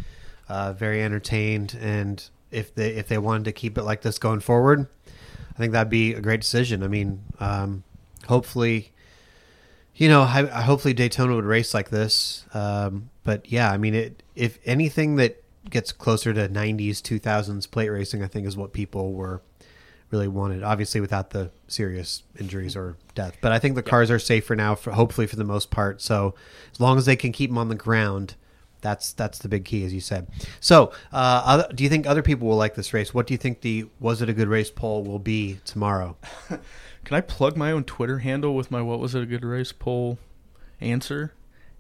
uh, 0.50 0.74
very 0.74 1.02
entertained, 1.04 1.78
and 1.80 2.28
if 2.52 2.76
they 2.76 2.90
if 2.90 3.08
they 3.08 3.18
wanted 3.18 3.46
to 3.46 3.52
keep 3.52 3.78
it 3.78 3.84
like 3.84 4.02
this 4.02 4.18
going 4.18 4.42
forward, 4.42 4.88
I 5.08 5.58
think 5.58 5.72
that'd 5.72 5.90
be 5.90 6.14
a 6.14 6.22
great 6.22 6.42
decision. 6.42 6.84
I 6.84 6.88
mean, 6.88 7.24
um, 7.40 7.84
hopefully, 8.28 8.92
you 9.96 10.10
know, 10.10 10.22
I, 10.24 10.40
I- 10.40 10.62
hopefully 10.62 10.94
Daytona 10.94 11.36
would 11.36 11.46
race 11.46 11.74
like 11.74 11.90
this. 11.90 12.46
Um, 12.54 13.10
but 13.24 13.52
yeah, 13.52 13.72
I 13.72 13.78
mean, 13.78 13.96
it 13.96 14.24
if 14.36 14.60
anything 14.66 15.16
that 15.16 15.42
gets 15.70 15.92
closer 15.92 16.34
to 16.34 16.48
'90s, 16.50 16.98
2000s 17.02 17.70
plate 17.70 17.90
racing, 17.90 18.24
I 18.24 18.28
think 18.28 18.46
is 18.48 18.58
what 18.58 18.74
people 18.74 19.14
were 19.14 19.42
really 20.12 20.28
wanted. 20.28 20.62
Obviously, 20.64 21.02
without 21.02 21.32
the 21.32 21.50
serious 21.68 22.24
injuries 22.40 22.76
or 22.76 22.98
death, 23.16 23.38
but 23.42 23.52
I 23.52 23.60
think 23.60 23.76
the 23.76 23.84
cars 23.84 24.12
are 24.12 24.20
safer 24.20 24.56
now, 24.56 24.76
for 24.76 24.92
hopefully 24.92 25.28
for 25.28 25.36
the 25.38 25.44
most 25.44 25.72
part. 25.72 26.02
So 26.02 26.36
as 26.72 26.80
long 26.80 26.98
as 26.98 27.06
they 27.06 27.16
can 27.16 27.32
keep 27.32 27.50
them 27.50 27.58
on 27.58 27.70
the 27.70 27.76
ground, 27.76 28.36
that's 28.82 29.14
that's 29.14 29.40
the 29.40 29.48
big 29.48 29.66
key, 29.66 29.84
as 29.86 29.94
you 29.94 30.02
said. 30.02 30.28
So, 30.60 30.92
uh, 31.12 31.42
other, 31.46 31.68
do 31.74 31.84
you 31.84 31.90
think 31.90 32.06
other 32.06 32.22
people 32.22 32.48
will 32.48 32.58
like 32.58 32.76
this 32.76 32.94
race? 32.94 33.14
What 33.14 33.26
do 33.26 33.34
you 33.34 33.38
think 33.40 33.62
the 33.62 33.86
was 34.00 34.22
it 34.22 34.30
a 34.30 34.34
good 34.34 34.48
race 34.50 34.70
poll 34.70 35.04
will 35.04 35.20
be 35.20 35.60
tomorrow? 35.66 36.18
Can 37.06 37.16
I 37.16 37.22
plug 37.22 37.56
my 37.56 37.72
own 37.72 37.84
Twitter 37.84 38.20
handle 38.20 38.56
with 38.56 38.72
my 38.72 38.82
what 38.82 39.00
was 39.00 39.14
it 39.14 39.22
a 39.22 39.28
good 39.28 39.46
race 39.46 39.72
poll 39.72 40.18
answer? 40.82 41.34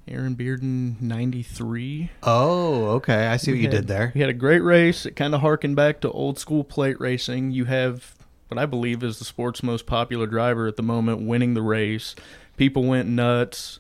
Aaron 0.07 0.35
Bearden 0.35 1.01
ninety 1.01 1.41
three. 1.41 2.11
Oh, 2.21 2.89
okay, 2.89 3.25
I 3.25 3.38
see 3.38 3.51
what 3.51 3.59
you 3.59 3.67
did 3.67 3.88
there. 3.88 4.11
We 4.13 4.21
had 4.21 4.29
a 4.29 4.33
great 4.33 4.59
race. 4.59 5.05
It 5.07 5.15
kind 5.15 5.33
of 5.33 5.41
harkened 5.41 5.75
back 5.75 5.99
to 6.01 6.11
old 6.11 6.38
school 6.38 6.63
plate 6.63 6.99
racing. 6.99 7.51
You 7.51 7.65
have 7.65 8.13
what 8.49 8.59
I 8.59 8.67
believe 8.67 9.03
is 9.03 9.17
the 9.17 9.25
sport's 9.25 9.63
most 9.63 9.88
popular 9.88 10.27
driver 10.27 10.67
at 10.67 10.75
the 10.75 10.83
moment 10.83 11.27
winning 11.27 11.55
the 11.55 11.63
race. 11.63 12.15
People 12.55 12.83
went 12.83 13.09
nuts. 13.09 13.79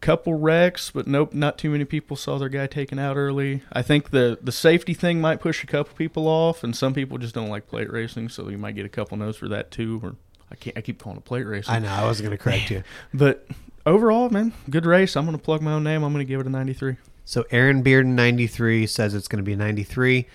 Couple 0.00 0.34
wrecks, 0.34 0.90
but 0.90 1.06
nope, 1.06 1.32
not 1.32 1.58
too 1.58 1.70
many 1.70 1.84
people 1.84 2.16
saw 2.16 2.36
their 2.36 2.48
guy 2.48 2.66
taken 2.66 2.98
out 2.98 3.16
early. 3.16 3.62
I 3.72 3.82
think 3.82 4.10
the 4.10 4.36
the 4.42 4.50
safety 4.50 4.94
thing 4.94 5.20
might 5.20 5.38
push 5.38 5.62
a 5.62 5.66
couple 5.68 5.94
people 5.94 6.26
off, 6.26 6.64
and 6.64 6.74
some 6.74 6.92
people 6.92 7.18
just 7.18 7.36
don't 7.36 7.48
like 7.48 7.68
plate 7.68 7.88
racing, 7.88 8.30
so 8.30 8.48
you 8.48 8.58
might 8.58 8.74
get 8.74 8.84
a 8.84 8.88
couple 8.88 9.16
no's 9.16 9.36
for 9.36 9.46
that 9.46 9.70
too. 9.70 10.00
Or 10.02 10.16
I 10.52 10.54
can't, 10.56 10.76
I 10.78 10.82
keep 10.82 11.02
calling 11.02 11.18
it 11.18 11.24
plate 11.24 11.44
racing. 11.44 11.74
I 11.74 11.78
know 11.78 11.88
I 11.88 12.04
wasn't 12.04 12.28
going 12.28 12.38
to 12.38 12.42
correct 12.42 12.70
you. 12.70 12.84
But 13.14 13.46
overall, 13.86 14.30
man, 14.30 14.52
good 14.70 14.86
race. 14.86 15.16
I'm 15.16 15.24
going 15.24 15.36
to 15.36 15.42
plug 15.42 15.62
my 15.62 15.72
own 15.72 15.82
name. 15.82 16.04
I'm 16.04 16.12
going 16.12 16.24
to 16.24 16.28
give 16.28 16.40
it 16.40 16.46
a 16.46 16.50
93. 16.50 16.96
So 17.24 17.44
Aaron 17.50 17.82
Bearden 17.82 18.06
ninety 18.06 18.46
three 18.46 18.86
says 18.86 19.14
it's 19.14 19.28
going 19.28 19.42
to 19.42 19.48
be 19.48 19.56
ninety 19.56 19.84
three. 19.84 20.26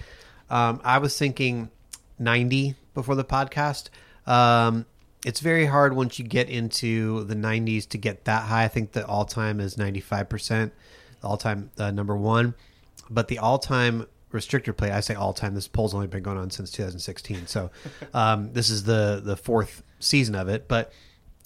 Um, 0.49 0.81
I 0.83 0.99
was 0.99 1.17
thinking 1.17 1.69
ninety 2.17 2.75
before 2.93 3.15
the 3.15 3.25
podcast. 3.25 3.89
Um, 4.25 4.85
it's 5.25 5.39
very 5.39 5.65
hard 5.65 5.93
once 5.93 6.17
you 6.17 6.25
get 6.25 6.49
into 6.49 7.25
the 7.25 7.35
nineties 7.35 7.85
to 7.87 7.97
get 7.97 8.25
that 8.25 8.43
high. 8.43 8.63
I 8.63 8.67
think 8.67 8.93
the 8.93 9.05
all 9.05 9.25
time 9.25 9.59
is 9.59 9.77
ninety 9.77 9.99
five 9.99 10.29
percent, 10.29 10.73
all 11.21 11.37
time 11.37 11.71
uh, 11.77 11.91
number 11.91 12.15
one, 12.15 12.55
but 13.09 13.27
the 13.27 13.39
all 13.39 13.59
time 13.59 14.07
restrictor 14.31 14.75
plate. 14.75 14.91
I 14.91 15.01
say 15.01 15.13
all 15.13 15.33
time. 15.33 15.55
This 15.55 15.67
poll's 15.67 15.93
only 15.93 16.07
been 16.07 16.23
going 16.23 16.37
on 16.37 16.49
since 16.51 16.71
two 16.71 16.83
thousand 16.83 16.99
sixteen, 16.99 17.47
so 17.47 17.69
um, 18.13 18.53
this 18.53 18.69
is 18.69 18.83
the 18.83 19.21
the 19.23 19.35
fourth 19.35 19.83
season 19.99 20.35
of 20.35 20.47
it. 20.47 20.67
But 20.67 20.91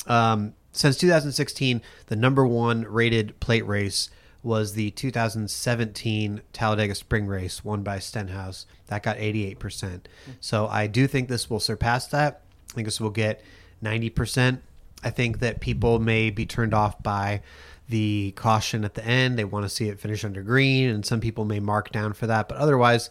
um, 0.08 0.54
since 0.72 0.98
2016, 0.98 1.82
the 2.08 2.16
number 2.16 2.46
one 2.46 2.84
rated 2.84 3.40
plate 3.40 3.66
race 3.66 4.10
was 4.44 4.74
the 4.74 4.92
2017 4.92 6.42
Talladega 6.52 6.96
Spring 6.96 7.28
Race, 7.28 7.64
won 7.64 7.84
by 7.84 8.00
Stenhouse. 8.00 8.66
That 8.88 9.04
got 9.04 9.18
88%. 9.18 10.02
So 10.40 10.68
I 10.68 10.88
do 10.88 11.08
think 11.08 11.30
this 11.30 11.50
will 11.50 11.60
surpass 11.60 12.08
that. 12.08 12.42
I 12.72 12.74
think 12.74 12.88
this 12.88 13.00
will 13.00 13.12
get 13.12 13.44
90%. 13.84 14.60
I 15.04 15.10
think 15.10 15.40
that 15.40 15.60
people 15.60 16.00
may 16.00 16.30
be 16.30 16.46
turned 16.46 16.74
off 16.74 17.02
by 17.04 17.42
the 17.90 18.32
caution 18.36 18.84
at 18.84 18.96
the 18.96 19.06
end. 19.06 19.38
They 19.38 19.44
want 19.44 19.66
to 19.66 19.70
see 19.70 19.90
it 19.90 20.00
finish 20.00 20.24
under 20.24 20.42
green, 20.42 20.90
and 20.90 21.06
some 21.06 21.20
people 21.20 21.46
may 21.46 21.60
mark 21.60 21.92
down 21.92 22.14
for 22.14 22.28
that. 22.28 22.48
But 22.48 22.58
otherwise, 22.58 23.10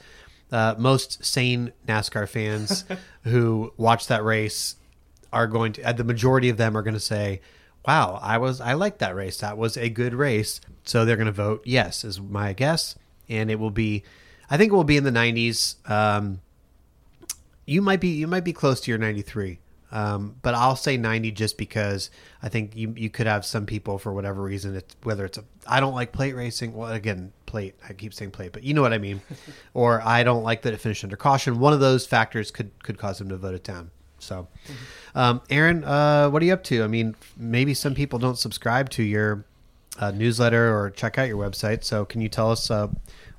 uh, 0.51 0.75
most 0.79 1.25
sane 1.25 1.73
NASCAR 1.87 2.29
fans 2.29 2.85
who 3.25 3.73
watch 3.77 4.09
that 4.09 4.25
race 4.25 4.77
are 5.33 5.47
going 5.47 5.73
to. 5.75 5.83
Uh, 5.83 5.93
the 5.93 6.05
majority 6.05 6.49
of 6.49 6.57
them 6.57 6.77
are 6.77 6.83
going 6.83 6.95
to 6.95 7.01
say, 7.01 7.41
"Wow, 7.87 8.19
I 8.23 8.39
was 8.39 8.61
I 8.61 8.75
liked 8.75 8.99
that 9.01 9.15
race. 9.15 9.39
That 9.39 9.59
was 9.59 9.77
a 9.77 9.89
good 9.89 10.15
race." 10.15 10.61
So 10.85 11.05
they're 11.05 11.17
going 11.17 11.27
to 11.27 11.33
vote 11.33 11.63
yes, 11.65 12.05
is 12.05 12.21
my 12.21 12.53
guess, 12.53 12.97
and 13.29 13.51
it 13.51 13.59
will 13.59 13.71
be. 13.71 14.03
I 14.51 14.57
think 14.57 14.73
it 14.73 14.75
will 14.75 14.85
be 14.85 14.97
in 14.97 15.05
the 15.05 15.13
90s. 15.13 15.89
Um, 15.89 16.41
you 17.67 17.81
might 17.81 18.01
be 18.01 18.09
you 18.09 18.27
might 18.27 18.45
be 18.45 18.53
close 18.53 18.81
to 18.81 18.91
your 18.91 18.99
93. 18.99 19.61
Um, 19.93 20.37
but 20.43 20.55
I'll 20.55 20.77
say 20.77 20.97
90 20.97 21.33
just 21.33 21.59
because 21.59 22.11
I 22.43 22.49
think 22.49 22.77
you 22.77 22.95
you 22.97 23.11
could 23.11 23.27
have 23.27 23.45
some 23.45 23.67
people 23.67 23.99
for 23.99 24.13
whatever 24.13 24.41
reason 24.43 24.77
it's 24.77 24.95
whether 25.03 25.25
it's 25.25 25.39
a 25.39 25.45
I 25.67 25.81
don't 25.81 25.95
like 25.95 26.13
plate 26.13 26.35
racing 26.37 26.75
well 26.75 26.93
again 26.93 27.33
plate 27.47 27.75
I 27.89 27.93
keep 27.93 28.15
saying 28.15 28.31
plate 28.31 28.53
but 28.53 28.63
you 28.63 28.73
know 28.73 28.83
what 28.83 28.93
I 28.93 28.99
mean 28.99 29.21
or 29.75 30.01
I 30.03 30.23
don't 30.23 30.45
like 30.45 30.63
that 30.63 30.75
it 30.75 30.77
finished 30.77 31.03
under 31.03 31.17
caution 31.17 31.59
one 31.59 31.73
of 31.73 31.81
those 31.81 32.07
factors 32.07 32.53
could 32.53 32.71
could 32.85 32.99
cause 32.99 33.19
them 33.19 33.31
to 33.31 33.37
vote 33.37 33.55
it 33.55 33.65
down 33.65 33.91
so 34.23 34.49
um, 35.15 35.41
Aaron 35.51 35.85
uh, 35.85 36.29
what 36.31 36.43
are 36.43 36.47
you 36.47 36.53
up 36.53 36.65
to 36.65 36.83
I 36.83 36.87
mean 36.87 37.17
maybe 37.37 37.75
some 37.75 37.95
people 37.95 38.19
don't 38.19 38.39
subscribe 38.39 38.91
to 38.91 39.03
your 39.03 39.45
uh, 39.99 40.11
newsletter 40.11 40.75
or 40.75 40.91
check 40.91 41.19
out 41.19 41.29
your 41.29 41.39
website 41.39 41.85
so 41.85 42.05
can 42.05 42.21
you 42.21 42.29
tell 42.29 42.51
us 42.51 42.71
uh, 42.71 42.89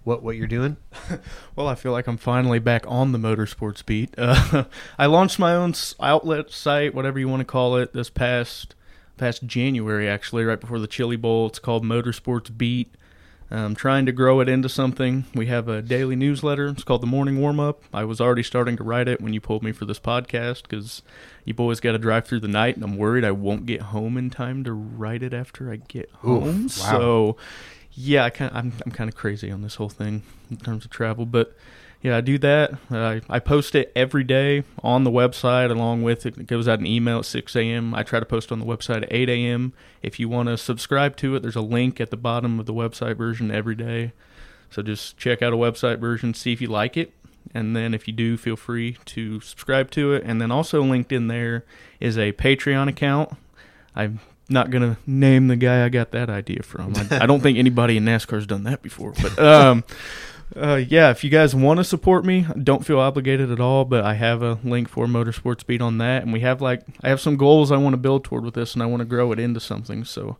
what 0.03 0.23
what 0.23 0.35
you're 0.35 0.47
doing? 0.47 0.77
well, 1.55 1.67
I 1.67 1.75
feel 1.75 1.91
like 1.91 2.07
I'm 2.07 2.17
finally 2.17 2.59
back 2.59 2.85
on 2.87 3.11
the 3.11 3.19
motorsports 3.19 3.85
beat. 3.85 4.13
Uh, 4.17 4.65
I 4.97 5.05
launched 5.05 5.39
my 5.39 5.53
own 5.53 5.73
outlet 5.99 6.51
site, 6.51 6.95
whatever 6.95 7.19
you 7.19 7.27
want 7.27 7.41
to 7.41 7.45
call 7.45 7.77
it, 7.77 7.93
this 7.93 8.09
past 8.09 8.75
past 9.17 9.45
January, 9.45 10.09
actually, 10.09 10.43
right 10.43 10.59
before 10.59 10.79
the 10.79 10.87
Chili 10.87 11.15
Bowl. 11.15 11.47
It's 11.47 11.59
called 11.59 11.83
Motorsports 11.83 12.55
Beat. 12.55 12.95
I'm 13.51 13.75
trying 13.75 14.05
to 14.05 14.11
grow 14.11 14.39
it 14.39 14.47
into 14.47 14.69
something. 14.69 15.25
We 15.35 15.47
have 15.47 15.67
a 15.67 15.81
daily 15.81 16.15
newsletter. 16.15 16.69
It's 16.69 16.85
called 16.85 17.01
the 17.01 17.07
Morning 17.07 17.39
Warm 17.39 17.59
Up. 17.59 17.83
I 17.93 18.05
was 18.05 18.21
already 18.21 18.43
starting 18.43 18.77
to 18.77 18.83
write 18.83 19.09
it 19.09 19.19
when 19.19 19.33
you 19.33 19.41
pulled 19.41 19.61
me 19.61 19.73
for 19.73 19.83
this 19.83 19.99
podcast 19.99 20.63
because 20.63 21.01
you 21.43 21.53
boys 21.53 21.81
got 21.81 21.91
to 21.91 21.97
drive 21.97 22.25
through 22.25 22.39
the 22.39 22.47
night, 22.47 22.75
and 22.75 22.83
I'm 22.83 22.97
worried 22.97 23.25
I 23.25 23.31
won't 23.31 23.65
get 23.65 23.81
home 23.81 24.17
in 24.17 24.29
time 24.29 24.63
to 24.63 24.71
write 24.71 25.21
it 25.21 25.33
after 25.33 25.71
I 25.71 25.75
get 25.75 26.09
home. 26.11 26.65
Oof, 26.65 26.79
wow. 26.79 26.91
So 26.91 27.37
yeah, 27.93 28.23
I 28.23 28.29
kind 28.29 28.51
I'm 28.53 28.73
I'm 28.85 28.91
kind 28.91 29.09
of 29.09 29.15
crazy 29.15 29.51
on 29.51 29.61
this 29.61 29.75
whole 29.75 29.89
thing 29.89 30.23
in 30.49 30.57
terms 30.57 30.85
of 30.85 30.91
travel, 30.91 31.25
but 31.25 31.55
yeah, 32.01 32.17
I 32.17 32.21
do 32.21 32.37
that. 32.39 32.73
I 32.89 33.21
I 33.29 33.39
post 33.39 33.75
it 33.75 33.91
every 33.95 34.23
day 34.23 34.63
on 34.81 35.03
the 35.03 35.11
website 35.11 35.69
along 35.69 36.03
with 36.03 36.25
it. 36.25 36.37
It 36.37 36.47
goes 36.47 36.67
out 36.67 36.79
an 36.79 36.87
email 36.87 37.19
at 37.19 37.25
6 37.25 37.55
a.m. 37.55 37.93
I 37.93 38.03
try 38.03 38.19
to 38.19 38.25
post 38.25 38.51
on 38.51 38.59
the 38.59 38.65
website 38.65 39.03
at 39.03 39.11
8 39.11 39.29
a.m. 39.29 39.73
If 40.01 40.19
you 40.19 40.27
want 40.29 40.49
to 40.49 40.57
subscribe 40.57 41.15
to 41.17 41.35
it, 41.35 41.41
there's 41.41 41.55
a 41.55 41.61
link 41.61 42.01
at 42.01 42.09
the 42.09 42.17
bottom 42.17 42.59
of 42.59 42.65
the 42.65 42.73
website 42.73 43.17
version 43.17 43.51
every 43.51 43.75
day. 43.75 44.13
So 44.69 44.81
just 44.81 45.17
check 45.17 45.41
out 45.41 45.53
a 45.53 45.57
website 45.57 45.99
version, 45.99 46.33
see 46.33 46.53
if 46.53 46.61
you 46.61 46.69
like 46.69 46.95
it, 46.95 47.13
and 47.53 47.75
then 47.75 47.93
if 47.93 48.07
you 48.07 48.13
do, 48.13 48.37
feel 48.37 48.55
free 48.55 48.97
to 49.05 49.41
subscribe 49.41 49.91
to 49.91 50.13
it. 50.13 50.23
And 50.25 50.41
then 50.41 50.49
also 50.49 50.81
linked 50.81 51.11
in 51.11 51.27
there 51.27 51.65
is 51.99 52.17
a 52.17 52.31
Patreon 52.31 52.87
account. 52.87 53.35
I 53.95 54.11
not 54.51 54.69
gonna 54.69 54.97
name 55.07 55.47
the 55.47 55.55
guy 55.55 55.85
I 55.85 55.89
got 55.89 56.11
that 56.11 56.29
idea 56.29 56.63
from. 56.63 56.93
I, 56.95 57.23
I 57.23 57.25
don't 57.25 57.41
think 57.41 57.57
anybody 57.57 57.97
in 57.97 58.05
NASCAR's 58.05 58.45
done 58.45 58.63
that 58.63 58.81
before. 58.81 59.13
But 59.21 59.39
um, 59.39 59.83
uh, 60.55 60.75
yeah, 60.75 61.09
if 61.11 61.23
you 61.23 61.29
guys 61.29 61.55
want 61.55 61.79
to 61.79 61.83
support 61.83 62.25
me, 62.25 62.45
don't 62.61 62.85
feel 62.85 62.99
obligated 62.99 63.51
at 63.51 63.59
all. 63.59 63.85
But 63.85 64.03
I 64.03 64.15
have 64.15 64.41
a 64.41 64.59
link 64.63 64.89
for 64.89 65.07
Motorsports 65.07 65.65
Beat 65.65 65.81
on 65.81 65.97
that, 65.99 66.23
and 66.23 66.33
we 66.33 66.41
have 66.41 66.61
like 66.61 66.83
I 67.01 67.09
have 67.09 67.21
some 67.21 67.37
goals 67.37 67.71
I 67.71 67.77
want 67.77 67.93
to 67.93 67.97
build 67.97 68.23
toward 68.23 68.43
with 68.43 68.53
this, 68.53 68.73
and 68.73 68.83
I 68.83 68.85
want 68.85 69.01
to 69.01 69.05
grow 69.05 69.31
it 69.31 69.39
into 69.39 69.59
something. 69.59 70.03
So 70.03 70.37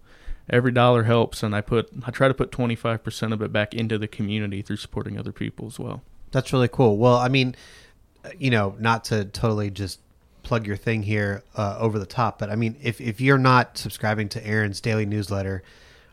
every 0.50 0.72
dollar 0.72 1.04
helps, 1.04 1.44
and 1.44 1.56
I 1.56 1.62
put 1.62 1.90
I 2.06 2.12
try 2.12 2.28
to 2.28 2.34
put 2.34 2.52
twenty 2.52 2.76
five 2.76 3.04
percent 3.04 3.34
of 3.34 3.42
it 3.42 3.52
back 3.52 3.74
into 3.74 3.98
the 3.98 4.08
community 4.08 4.62
through 4.62 4.78
supporting 4.78 5.18
other 5.18 5.32
people 5.32 5.68
as 5.68 5.80
well. 5.80 6.02
That's 6.32 6.54
really 6.54 6.70
cool. 6.70 6.98
Well, 6.98 7.18
I 7.18 7.28
mean, 7.28 7.56
you 8.38 8.52
know, 8.52 8.76
not 8.80 9.04
to 9.06 9.26
totally 9.26 9.70
just 9.70 10.00
plug 10.52 10.68
your 10.68 10.76
thing 10.76 11.02
here 11.02 11.44
uh, 11.56 11.78
over 11.80 11.98
the 11.98 12.06
top, 12.06 12.38
but 12.38 12.50
I 12.50 12.58
mean, 12.58 12.76
if 12.84 13.00
if 13.00 13.22
you're 13.22 13.38
not 13.38 13.78
subscribing 13.78 14.28
to 14.28 14.46
Aaron's 14.46 14.82
daily 14.82 15.06
newsletter, 15.06 15.64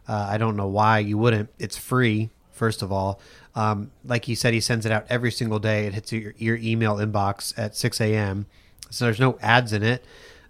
uh, 0.07 0.29
I 0.31 0.39
don't 0.39 0.55
know 0.55 0.69
why 0.69 1.01
you 1.01 1.19
wouldn't. 1.19 1.49
It's 1.59 1.77
free, 1.77 2.31
first 2.53 2.81
of 2.81 2.93
all. 2.93 3.21
Um, 3.57 3.91
like 4.05 4.27
he 4.27 4.37
said, 4.37 4.55
he 4.55 4.61
sends 4.61 4.87
it 4.87 4.93
out 4.93 5.07
every 5.11 5.33
single 5.33 5.59
day. 5.59 5.87
It 5.87 5.95
hits 5.95 6.13
your, 6.13 6.35
your 6.39 6.57
email 6.59 6.99
inbox 6.99 7.53
at 7.59 7.75
6 7.75 8.01
a.m. 8.01 8.47
So 8.91 9.07
there's 9.07 9.19
no 9.19 9.41
ads 9.43 9.73
in 9.73 9.83
it. 9.83 10.05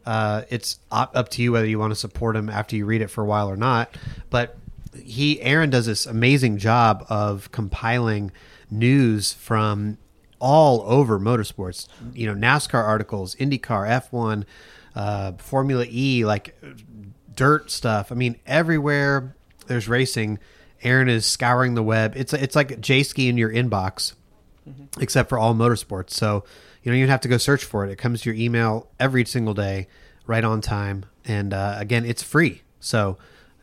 Uh, 0.05 0.43
it's 0.51 0.81
up 0.93 1.31
to 1.31 1.43
you 1.43 1.53
whether 1.53 1.67
you 1.67 1.79
want 1.79 1.93
to 1.93 1.99
support 1.99 2.37
him 2.37 2.51
after 2.51 2.77
you 2.77 2.85
read 2.85 3.01
it 3.01 3.09
for 3.09 3.23
a 3.23 3.27
while 3.27 3.49
or 3.49 3.57
not. 3.57 3.97
But 4.29 4.59
he, 5.03 5.41
Aaron, 5.41 5.71
does 5.71 5.87
this 5.87 6.05
amazing 6.05 6.59
job 6.59 7.07
of 7.09 7.51
compiling 7.53 8.33
news 8.71 9.33
from 9.33 9.97
all 10.39 10.83
over 10.83 11.19
motorsports. 11.19 11.89
You 12.15 12.27
know, 12.27 12.35
NASCAR 12.35 12.83
articles, 12.83 13.35
IndyCar, 13.37 14.11
F1, 14.11 14.45
uh, 14.95 15.33
Formula 15.39 15.87
E, 15.89 16.25
like 16.25 16.61
dirt 17.35 17.71
stuff. 17.71 18.11
I 18.13 18.15
mean, 18.15 18.37
everywhere 18.47 19.35
there's 19.67 19.89
racing, 19.89 20.39
Aaron 20.83 21.09
is 21.09 21.27
scouring 21.27 21.75
the 21.75 21.83
web. 21.83 22.15
It's 22.17 22.33
it's 22.33 22.57
like 22.57 22.81
Jayski 22.81 23.29
in 23.29 23.39
your 23.39 23.51
inbox, 23.51 24.15
mm-hmm. 24.69 25.01
except 25.01 25.29
for 25.29 25.39
all 25.39 25.55
motorsports. 25.55 26.11
So 26.11 26.45
you 26.83 26.93
don't 26.93 26.99
even 26.99 27.11
have 27.11 27.21
to 27.23 27.29
go 27.29 27.37
search 27.39 27.65
for 27.65 27.85
it. 27.85 27.91
It 27.91 27.97
comes 27.97 28.23
to 28.23 28.31
your 28.31 28.41
email 28.41 28.89
every 28.99 29.25
single 29.25 29.55
day, 29.55 29.89
right 30.27 30.45
on 30.45 30.61
time. 30.61 31.05
And 31.25 31.53
uh, 31.53 31.77
again, 31.79 32.05
it's 32.05 32.23
free. 32.23 32.63
So 32.81 33.19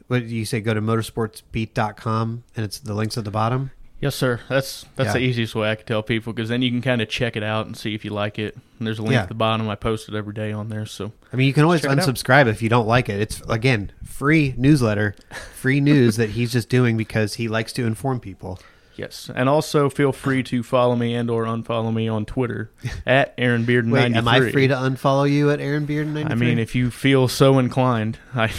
what 0.07 0.19
do 0.19 0.35
you 0.35 0.45
say? 0.45 0.61
Go 0.61 0.73
to 0.73 0.81
motorsportsbeat.com 0.81 2.43
and 2.55 2.65
it's 2.65 2.79
the 2.79 2.93
links 2.93 3.17
at 3.17 3.23
the 3.23 3.31
bottom. 3.31 3.71
Yes, 4.05 4.13
sir. 4.13 4.39
That's 4.49 4.85
that's 4.95 5.07
yeah. 5.07 5.13
the 5.13 5.19
easiest 5.19 5.55
way 5.55 5.71
I 5.71 5.73
can 5.73 5.87
tell 5.87 6.03
people 6.03 6.31
because 6.31 6.47
then 6.47 6.61
you 6.61 6.69
can 6.69 6.83
kind 6.83 7.01
of 7.01 7.09
check 7.09 7.35
it 7.35 7.41
out 7.41 7.65
and 7.65 7.75
see 7.75 7.95
if 7.95 8.05
you 8.05 8.11
like 8.11 8.37
it. 8.37 8.55
And 8.77 8.85
there's 8.85 8.99
a 8.99 9.01
link 9.01 9.13
yeah. 9.13 9.23
at 9.23 9.29
the 9.29 9.33
bottom. 9.33 9.67
I 9.67 9.73
post 9.73 10.07
it 10.07 10.13
every 10.13 10.35
day 10.35 10.51
on 10.51 10.69
there. 10.69 10.85
So 10.85 11.11
I 11.33 11.35
mean, 11.35 11.47
you 11.47 11.53
can 11.53 11.63
always 11.63 11.81
unsubscribe 11.81 12.45
if 12.45 12.61
you 12.61 12.69
don't 12.69 12.85
like 12.85 13.09
it. 13.09 13.19
It's 13.19 13.41
again 13.49 13.91
free 14.03 14.53
newsletter, 14.57 15.15
free 15.55 15.81
news 15.81 16.17
that 16.17 16.29
he's 16.29 16.51
just 16.51 16.69
doing 16.69 16.97
because 16.97 17.33
he 17.33 17.47
likes 17.47 17.73
to 17.73 17.87
inform 17.87 18.19
people. 18.19 18.59
Yes, 18.95 19.31
and 19.33 19.49
also 19.49 19.89
feel 19.89 20.11
free 20.11 20.43
to 20.43 20.61
follow 20.61 20.95
me 20.95 21.15
and 21.15 21.27
or 21.31 21.45
unfollow 21.45 21.91
me 21.91 22.07
on 22.07 22.25
Twitter 22.25 22.69
at 23.07 23.33
Aaron 23.39 23.65
Beard 23.65 23.89
Wait, 23.89 24.15
am 24.15 24.27
I 24.27 24.51
free 24.51 24.67
to 24.67 24.75
unfollow 24.75 25.27
you 25.27 25.49
at 25.49 25.59
Aaron 25.59 25.87
Beard? 25.87 26.15
I 26.15 26.35
mean, 26.35 26.59
if 26.59 26.75
you 26.75 26.91
feel 26.91 27.27
so 27.27 27.57
inclined, 27.57 28.19
I. 28.35 28.53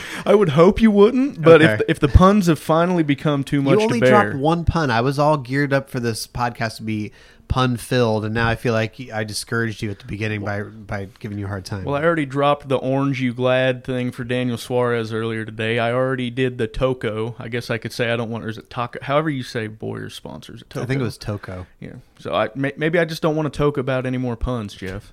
I 0.26 0.34
would 0.34 0.50
hope 0.50 0.80
you 0.80 0.90
wouldn't, 0.90 1.42
but 1.42 1.62
okay. 1.62 1.74
if 1.74 1.82
if 1.88 2.00
the 2.00 2.08
puns 2.08 2.46
have 2.46 2.58
finally 2.58 3.02
become 3.02 3.44
too 3.44 3.62
much, 3.62 3.78
you 3.78 3.84
only 3.84 4.00
to 4.00 4.06
bear, 4.06 4.30
dropped 4.30 4.36
one 4.36 4.64
pun. 4.64 4.90
I 4.90 5.00
was 5.00 5.18
all 5.18 5.36
geared 5.36 5.72
up 5.72 5.90
for 5.90 6.00
this 6.00 6.26
podcast 6.26 6.76
to 6.76 6.82
be 6.82 7.12
pun 7.48 7.76
filled, 7.76 8.24
and 8.24 8.34
now 8.34 8.48
I 8.48 8.54
feel 8.54 8.72
like 8.72 8.98
I 9.12 9.24
discouraged 9.24 9.82
you 9.82 9.90
at 9.90 9.98
the 9.98 10.06
beginning 10.06 10.42
by 10.42 10.62
by 10.62 11.08
giving 11.20 11.38
you 11.38 11.44
a 11.44 11.48
hard 11.48 11.64
time. 11.64 11.84
Well, 11.84 11.94
I 11.94 12.02
already 12.02 12.24
dropped 12.24 12.68
the 12.68 12.76
orange 12.76 13.20
you 13.20 13.34
glad 13.34 13.84
thing 13.84 14.10
for 14.10 14.24
Daniel 14.24 14.56
Suarez 14.56 15.12
earlier 15.12 15.44
today. 15.44 15.78
I 15.78 15.92
already 15.92 16.30
did 16.30 16.58
the 16.58 16.66
Toco. 16.66 17.34
I 17.38 17.48
guess 17.48 17.68
I 17.70 17.78
could 17.78 17.92
say 17.92 18.10
I 18.10 18.16
don't 18.16 18.30
want, 18.30 18.44
or 18.44 18.48
is 18.48 18.58
it 18.58 18.70
Taco? 18.70 18.98
However 19.02 19.28
you 19.28 19.42
say 19.42 19.66
Bowyer 19.66 20.08
sponsors. 20.08 20.62
It 20.62 20.76
I 20.76 20.86
think 20.86 21.00
it 21.00 21.04
was 21.04 21.18
Toco. 21.18 21.66
Yeah. 21.78 21.96
So 22.18 22.34
I 22.34 22.48
maybe 22.54 22.98
I 22.98 23.04
just 23.04 23.22
don't 23.22 23.36
want 23.36 23.52
to 23.52 23.56
talk 23.56 23.76
about 23.76 24.06
any 24.06 24.18
more 24.18 24.36
puns, 24.36 24.74
Jeff. 24.74 25.12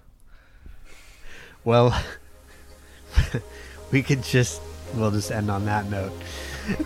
Well, 1.65 2.02
we 3.92 4.02
could 4.02 4.24
just 4.24 4.62
we'll 4.95 5.12
just 5.12 5.32
end 5.32 5.49
on 5.49 5.65
that 5.65 5.89
note. 5.89 6.12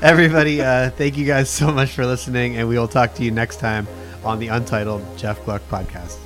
Everybody, 0.02 0.62
uh, 0.62 0.90
thank 0.92 1.18
you 1.18 1.26
guys 1.26 1.50
so 1.50 1.72
much 1.72 1.92
for 1.92 2.06
listening, 2.06 2.58
and 2.58 2.68
we 2.68 2.78
will 2.78 2.88
talk 2.88 3.14
to 3.16 3.24
you 3.24 3.32
next 3.32 3.58
time 3.58 3.88
on 4.24 4.40
the 4.40 4.48
Untitled 4.48 5.04
Jeff 5.18 5.44
Gluck 5.46 5.62
podcast. 5.70 6.23